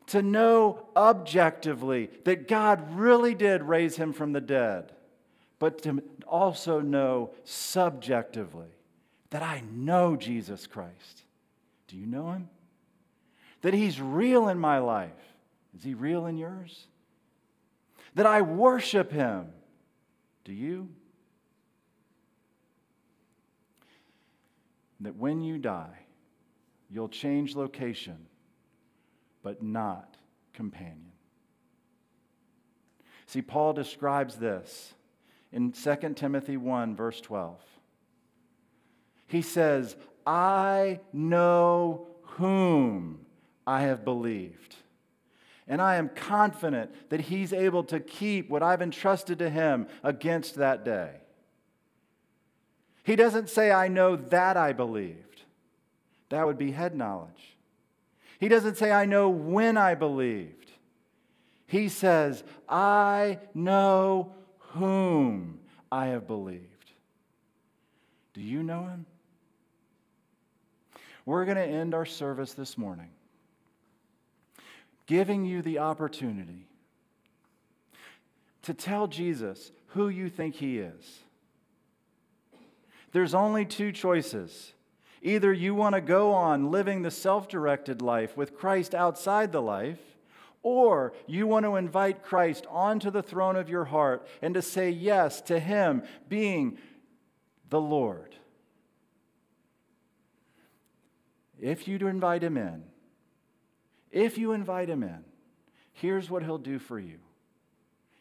to 0.07 0.22
know 0.22 0.87
objectively 0.94 2.11
that 2.22 2.46
God 2.46 2.96
really 2.96 3.35
did 3.35 3.64
raise 3.64 3.96
him 3.96 4.12
from 4.12 4.33
the 4.33 4.40
dead, 4.40 4.92
but 5.59 5.83
to 5.83 6.04
also 6.24 6.78
know 6.78 7.33
subjectively 7.42 8.68
that 9.31 9.42
I 9.42 9.64
know 9.72 10.14
Jesus 10.14 10.68
Christ. 10.68 11.24
Do 11.88 11.96
you 11.96 12.07
know 12.07 12.31
him? 12.31 12.48
That 13.62 13.75
he's 13.75 14.01
real 14.01 14.49
in 14.49 14.59
my 14.59 14.79
life. 14.79 15.11
Is 15.77 15.85
he 15.85 15.94
real 15.94 16.27
in 16.27 16.37
yours? 16.37 16.87
That 18.14 18.27
I 18.27 18.42
worship 18.42 19.12
him. 19.12 19.49
Do 20.44 20.53
you? 20.53 20.88
that 25.01 25.16
when 25.16 25.42
you 25.42 25.59
die, 25.59 25.99
you'll 26.90 27.09
change 27.09 27.55
location, 27.55 28.27
but 29.42 29.62
not 29.62 30.16
companion. 30.53 31.12
See, 33.27 33.42
Paul 33.42 33.75
describes 33.75 34.37
this 34.37 34.94
in 35.53 35.73
2 35.73 35.97
Timothy 36.16 36.57
1, 36.57 36.97
verse 36.97 37.21
12. 37.21 37.61
He 39.27 39.42
says, 39.42 39.97
I 40.27 41.01
know 41.12 42.09
whom 42.23 43.21
I 43.68 43.83
have 43.83 44.02
believed. 44.02 44.76
And 45.66 45.83
I 45.83 45.96
am 45.96 46.09
confident 46.09 46.90
that 47.11 47.20
he's 47.20 47.52
able 47.52 47.85
to 47.85 48.00
keep 48.00 48.48
what 48.48 48.62
I've 48.62 48.81
entrusted 48.81 49.40
to 49.40 49.50
him 49.50 49.88
against 50.02 50.54
that 50.54 50.87
day. 50.87 51.11
He 53.04 53.14
doesn't 53.14 53.50
say, 53.50 53.70
I 53.70 53.88
know 53.88 54.16
that 54.16 54.57
I 54.57 54.72
believed. 54.72 55.42
That 56.31 56.46
would 56.46 56.57
be 56.57 56.72
head 56.72 56.96
knowledge. 56.96 57.59
He 58.40 58.48
doesn't 58.48 58.78
say, 58.78 58.90
I 58.90 59.04
know 59.04 59.28
when 59.28 59.76
I 59.76 59.94
believed. 59.94 60.72
He 61.66 61.90
says, 61.90 62.42
I 62.70 63.38
know 63.52 64.33
whom 64.59 65.61
I 65.92 66.07
have 66.07 66.26
believed. 66.26 66.64
Do 68.33 68.40
you 68.40 68.62
know 68.62 68.85
him? 68.85 69.04
We're 71.26 71.44
going 71.44 71.59
to 71.59 71.62
end 71.62 71.92
our 71.92 72.07
service 72.07 72.54
this 72.54 72.78
morning 72.78 73.11
giving 75.09 75.44
you 75.44 75.61
the 75.62 75.79
opportunity 75.79 76.68
to 78.62 78.73
tell 78.73 79.09
Jesus 79.09 79.73
who 79.88 80.09
you 80.09 80.29
think 80.29 80.55
he 80.55 80.79
is. 80.79 81.21
There's 83.11 83.35
only 83.35 83.64
two 83.64 83.90
choices. 83.90 84.75
Either 85.23 85.53
you 85.53 85.75
want 85.75 85.97
to 85.97 86.01
go 86.01 86.33
on 86.33 86.71
living 86.71 87.03
the 87.03 87.11
self 87.11 87.49
directed 87.49 88.01
life 88.01 88.37
with 88.37 88.57
Christ 88.57 88.94
outside 88.94 89.51
the 89.51 89.62
life, 89.62 89.99
or 90.62 91.14
you 91.27 91.47
want 91.47 91.64
to 91.64 91.77
invite 91.77 92.23
Christ 92.23 92.66
onto 92.71 93.11
the 93.11 93.23
throne 93.23 93.57
of 93.57 93.68
your 93.71 93.87
heart 93.87 94.29
and 94.42 94.55
to 94.55 94.62
say 94.62 94.90
yes 94.90 95.40
to 95.42 95.59
Him 95.59 96.03
being 96.29 96.79
the 97.71 97.81
Lord. 97.81 98.35
If 101.61 101.88
you 101.88 101.99
invite 102.07 102.42
him 102.42 102.57
in, 102.57 102.85
if 104.11 104.38
you 104.38 104.53
invite 104.53 104.88
him 104.88 105.03
in, 105.03 105.25
here's 105.92 106.31
what 106.31 106.42
he'll 106.42 106.59
do 106.59 106.79
for 106.79 106.99
you 106.99 107.18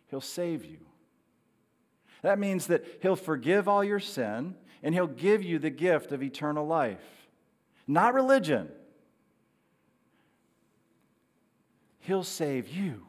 he'll 0.10 0.22
save 0.22 0.64
you. 0.66 0.80
That 2.22 2.40
means 2.40 2.68
that 2.68 2.86
he'll 3.02 3.16
forgive 3.16 3.68
all 3.68 3.84
your 3.84 4.00
sin 4.00 4.56
and 4.82 4.94
he'll 4.94 5.08
give 5.08 5.44
you 5.44 5.60
the 5.60 5.70
gift 5.70 6.12
of 6.12 6.24
eternal 6.24 6.66
life. 6.66 7.28
Not 7.88 8.14
religion. 8.14 8.70
He'll 12.00 12.24
save 12.24 12.70
you. 12.70 13.04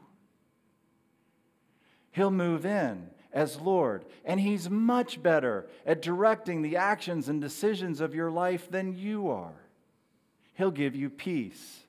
He'll 2.12 2.31
move 2.31 2.67
in 2.67 3.11
as 3.33 3.61
Lord, 3.61 4.05
and 4.25 4.41
He's 4.41 4.69
much 4.69 5.23
better 5.23 5.69
at 5.87 6.03
directing 6.03 6.62
the 6.62 6.77
actions 6.77 7.29
and 7.29 7.41
decisions 7.41 8.01
of 8.01 8.14
your 8.14 8.31
life 8.31 8.71
than 8.71 8.97
you 8.97 9.31
are. 9.31 9.55
He'll 10.55 10.73
give 10.73 10.97
you 10.97 11.11
peace. 11.11 11.85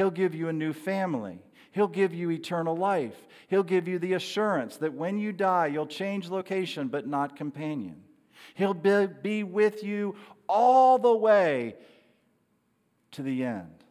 He'll 0.00 0.10
give 0.10 0.34
you 0.34 0.48
a 0.48 0.52
new 0.54 0.72
family. 0.72 1.42
He'll 1.72 1.86
give 1.86 2.14
you 2.14 2.30
eternal 2.30 2.74
life. 2.74 3.14
He'll 3.48 3.62
give 3.62 3.86
you 3.86 3.98
the 3.98 4.14
assurance 4.14 4.78
that 4.78 4.94
when 4.94 5.18
you 5.18 5.30
die, 5.30 5.66
you'll 5.66 5.86
change 5.86 6.30
location 6.30 6.88
but 6.88 7.06
not 7.06 7.36
companion. 7.36 8.00
He'll 8.54 8.72
be 8.72 9.42
with 9.42 9.84
you 9.84 10.14
all 10.48 10.98
the 10.98 11.14
way 11.14 11.76
to 13.10 13.22
the 13.22 13.44
end. 13.44 13.84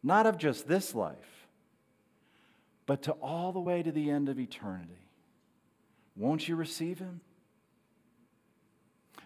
Not 0.00 0.26
of 0.26 0.38
just 0.38 0.68
this 0.68 0.94
life, 0.94 1.48
but 2.86 3.02
to 3.02 3.12
all 3.14 3.50
the 3.50 3.58
way 3.58 3.82
to 3.82 3.90
the 3.90 4.08
end 4.08 4.28
of 4.28 4.38
eternity. 4.38 5.08
Won't 6.14 6.46
you 6.46 6.54
receive 6.54 7.00
Him? 7.00 7.20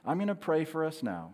I'm 0.07 0.17
going 0.17 0.29
to 0.29 0.35
pray 0.35 0.65
for 0.65 0.87
us 0.87 1.03
now. 1.03 1.33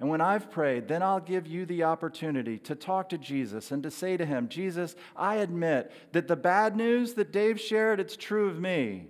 And 0.00 0.08
when 0.08 0.20
I've 0.20 0.50
prayed, 0.50 0.88
then 0.88 1.02
I'll 1.02 1.20
give 1.20 1.46
you 1.46 1.66
the 1.66 1.84
opportunity 1.84 2.58
to 2.58 2.74
talk 2.74 3.08
to 3.10 3.18
Jesus 3.18 3.70
and 3.70 3.82
to 3.84 3.90
say 3.90 4.16
to 4.16 4.26
him, 4.26 4.48
Jesus, 4.48 4.96
I 5.16 5.36
admit 5.36 5.92
that 6.12 6.26
the 6.26 6.36
bad 6.36 6.76
news 6.76 7.14
that 7.14 7.32
Dave 7.32 7.60
shared, 7.60 8.00
it's 8.00 8.16
true 8.16 8.48
of 8.48 8.58
me. 8.58 9.06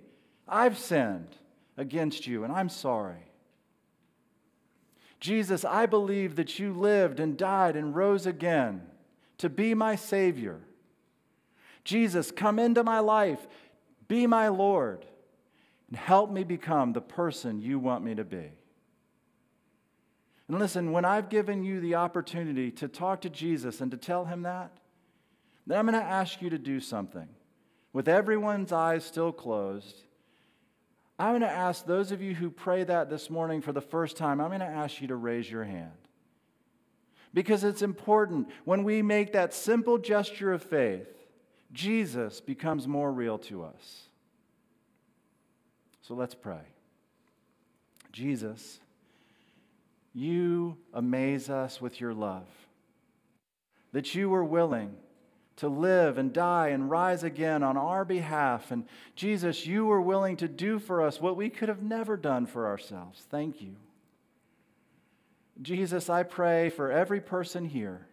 I've 0.47 0.77
sinned 0.77 1.35
against 1.75 2.27
you, 2.27 2.43
and 2.43 2.53
I'm 2.53 2.69
sorry. 2.69 3.31
Jesus, 5.19 5.65
I 5.65 5.87
believe 5.87 6.35
that 6.35 6.59
you 6.59 6.71
lived 6.71 7.19
and 7.19 7.35
died 7.35 7.75
and 7.75 7.95
rose 7.95 8.27
again 8.27 8.83
to 9.39 9.49
be 9.49 9.73
my 9.73 9.95
Savior. 9.95 10.59
Jesus, 11.83 12.31
come 12.31 12.59
into 12.59 12.83
my 12.83 12.99
life, 12.99 13.47
be 14.07 14.27
my 14.27 14.49
Lord, 14.49 15.03
and 15.87 15.97
help 15.97 16.31
me 16.31 16.43
become 16.43 16.93
the 16.93 17.01
person 17.01 17.59
you 17.59 17.79
want 17.79 18.03
me 18.03 18.15
to 18.15 18.23
be. 18.23 18.51
And 20.47 20.59
listen, 20.59 20.91
when 20.91 21.05
I've 21.05 21.29
given 21.29 21.63
you 21.63 21.79
the 21.79 21.95
opportunity 21.95 22.71
to 22.71 22.87
talk 22.87 23.21
to 23.21 23.29
Jesus 23.29 23.81
and 23.81 23.89
to 23.91 23.97
tell 23.97 24.25
him 24.25 24.43
that, 24.43 24.71
then 25.65 25.79
I'm 25.79 25.87
going 25.87 25.99
to 25.99 26.05
ask 26.05 26.41
you 26.41 26.49
to 26.51 26.59
do 26.59 26.79
something. 26.79 27.27
With 27.93 28.07
everyone's 28.07 28.71
eyes 28.71 29.03
still 29.03 29.31
closed, 29.31 30.03
I'm 31.17 31.31
going 31.31 31.41
to 31.41 31.49
ask 31.49 31.85
those 31.85 32.11
of 32.11 32.21
you 32.21 32.35
who 32.35 32.49
pray 32.51 32.83
that 32.83 33.09
this 33.09 33.29
morning 33.29 33.61
for 33.61 33.71
the 33.71 33.81
first 33.81 34.17
time, 34.17 34.41
I'm 34.41 34.49
going 34.49 34.59
to 34.59 34.65
ask 34.65 35.01
you 35.01 35.07
to 35.07 35.15
raise 35.15 35.49
your 35.49 35.63
hand. 35.63 35.91
Because 37.33 37.63
it's 37.63 37.81
important 37.81 38.49
when 38.65 38.83
we 38.83 39.01
make 39.01 39.33
that 39.33 39.53
simple 39.53 39.97
gesture 39.97 40.53
of 40.53 40.61
faith, 40.61 41.07
Jesus 41.71 42.39
becomes 42.39 42.87
more 42.87 43.11
real 43.11 43.37
to 43.39 43.63
us. 43.63 44.07
So 46.01 46.13
let's 46.13 46.35
pray. 46.35 46.61
Jesus, 48.11 48.79
you 50.15 50.77
amaze 50.93 51.49
us 51.49 51.81
with 51.81 51.99
your 51.99 52.13
love. 52.13 52.47
That 53.91 54.15
you 54.15 54.29
were 54.29 54.45
willing 54.45 54.95
to 55.57 55.67
live 55.67 56.17
and 56.17 56.33
die 56.33 56.69
and 56.69 56.89
rise 56.89 57.23
again 57.23 57.63
on 57.63 57.77
our 57.77 58.05
behalf. 58.05 58.71
And 58.71 58.85
Jesus, 59.15 59.67
you 59.67 59.85
were 59.85 60.01
willing 60.01 60.37
to 60.37 60.47
do 60.47 60.79
for 60.79 61.01
us 61.01 61.21
what 61.21 61.37
we 61.37 61.49
could 61.49 61.69
have 61.69 61.83
never 61.83 62.17
done 62.17 62.45
for 62.45 62.65
ourselves. 62.65 63.25
Thank 63.29 63.61
you. 63.61 63.75
Jesus, 65.61 66.09
I 66.09 66.23
pray 66.23 66.69
for 66.69 66.91
every 66.91 67.21
person 67.21 67.65
here 67.65 68.07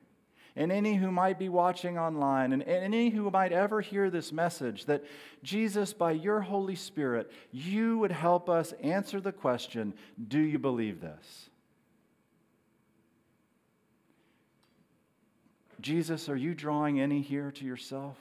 and 0.54 0.70
any 0.70 0.96
who 0.96 1.10
might 1.10 1.38
be 1.38 1.48
watching 1.48 1.98
online 1.98 2.52
and 2.52 2.62
any 2.62 3.10
who 3.10 3.30
might 3.30 3.52
ever 3.52 3.80
hear 3.80 4.10
this 4.10 4.30
message 4.32 4.84
that 4.84 5.04
Jesus, 5.42 5.92
by 5.92 6.12
your 6.12 6.40
Holy 6.40 6.76
Spirit, 6.76 7.30
you 7.50 7.98
would 7.98 8.12
help 8.12 8.48
us 8.48 8.72
answer 8.82 9.20
the 9.20 9.32
question 9.32 9.94
do 10.28 10.38
you 10.38 10.58
believe 10.58 11.00
this? 11.00 11.48
Jesus, 15.82 16.28
are 16.28 16.36
you 16.36 16.54
drawing 16.54 17.00
any 17.00 17.20
here 17.20 17.50
to 17.50 17.64
yourself? 17.64 18.16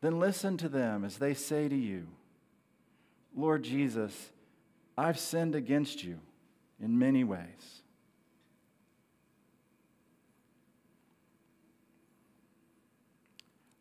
Then 0.00 0.20
listen 0.20 0.56
to 0.58 0.68
them 0.68 1.04
as 1.04 1.16
they 1.16 1.34
say 1.34 1.68
to 1.68 1.74
you, 1.74 2.06
Lord 3.34 3.64
Jesus, 3.64 4.30
I've 4.96 5.18
sinned 5.18 5.54
against 5.54 6.04
you 6.04 6.18
in 6.80 6.98
many 6.98 7.24
ways. 7.24 7.82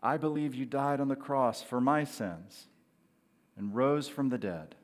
I 0.01 0.17
believe 0.17 0.55
you 0.55 0.65
died 0.65 1.01
on 1.01 1.09
the 1.09 1.15
cross 1.15 1.61
for 1.61 1.81
my 1.81 2.03
sins 2.03 2.67
and 3.57 3.75
rose 3.75 4.07
from 4.07 4.29
the 4.29 4.37
dead. 4.37 4.75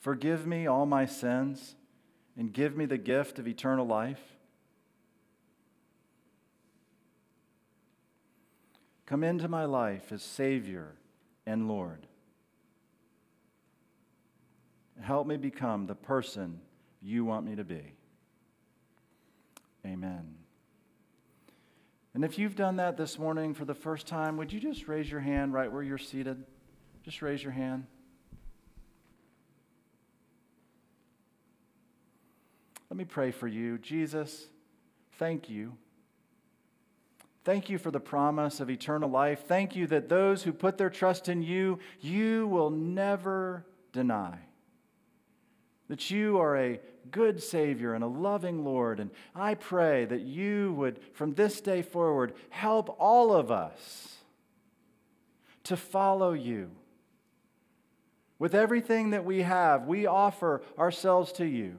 Forgive 0.00 0.46
me 0.46 0.66
all 0.66 0.84
my 0.84 1.06
sins 1.06 1.76
and 2.36 2.52
give 2.52 2.76
me 2.76 2.86
the 2.86 2.98
gift 2.98 3.38
of 3.38 3.46
eternal 3.46 3.86
life? 3.86 4.20
Come 9.06 9.22
into 9.22 9.48
my 9.48 9.64
life 9.64 10.12
as 10.12 10.22
Savior 10.22 10.94
and 11.46 11.68
Lord. 11.68 12.06
Help 15.00 15.26
me 15.26 15.36
become 15.36 15.86
the 15.86 15.94
person 15.94 16.60
you 17.02 17.24
want 17.24 17.44
me 17.44 17.56
to 17.56 17.64
be. 17.64 17.92
Amen. 19.84 20.34
And 22.14 22.24
if 22.24 22.38
you've 22.38 22.54
done 22.54 22.76
that 22.76 22.96
this 22.96 23.18
morning 23.18 23.54
for 23.54 23.64
the 23.64 23.74
first 23.74 24.06
time, 24.06 24.36
would 24.36 24.52
you 24.52 24.60
just 24.60 24.88
raise 24.88 25.10
your 25.10 25.20
hand 25.20 25.52
right 25.52 25.70
where 25.70 25.82
you're 25.82 25.98
seated? 25.98 26.44
Just 27.02 27.20
raise 27.20 27.42
your 27.42 27.52
hand. 27.52 27.86
Let 32.94 32.98
me 32.98 33.04
pray 33.06 33.32
for 33.32 33.48
you. 33.48 33.76
Jesus, 33.78 34.46
thank 35.18 35.50
you. 35.50 35.76
Thank 37.42 37.68
you 37.68 37.76
for 37.76 37.90
the 37.90 37.98
promise 37.98 38.60
of 38.60 38.70
eternal 38.70 39.10
life. 39.10 39.46
Thank 39.48 39.74
you 39.74 39.88
that 39.88 40.08
those 40.08 40.44
who 40.44 40.52
put 40.52 40.78
their 40.78 40.90
trust 40.90 41.28
in 41.28 41.42
you, 41.42 41.80
you 42.00 42.46
will 42.46 42.70
never 42.70 43.66
deny. 43.92 44.38
That 45.88 46.08
you 46.08 46.38
are 46.38 46.56
a 46.56 46.80
good 47.10 47.42
Savior 47.42 47.94
and 47.94 48.04
a 48.04 48.06
loving 48.06 48.64
Lord. 48.64 49.00
And 49.00 49.10
I 49.34 49.54
pray 49.54 50.04
that 50.04 50.20
you 50.20 50.74
would, 50.74 51.00
from 51.14 51.34
this 51.34 51.60
day 51.60 51.82
forward, 51.82 52.32
help 52.50 52.94
all 53.00 53.34
of 53.34 53.50
us 53.50 54.18
to 55.64 55.76
follow 55.76 56.32
you. 56.32 56.70
With 58.38 58.54
everything 58.54 59.10
that 59.10 59.24
we 59.24 59.42
have, 59.42 59.88
we 59.88 60.06
offer 60.06 60.62
ourselves 60.78 61.32
to 61.32 61.44
you. 61.44 61.78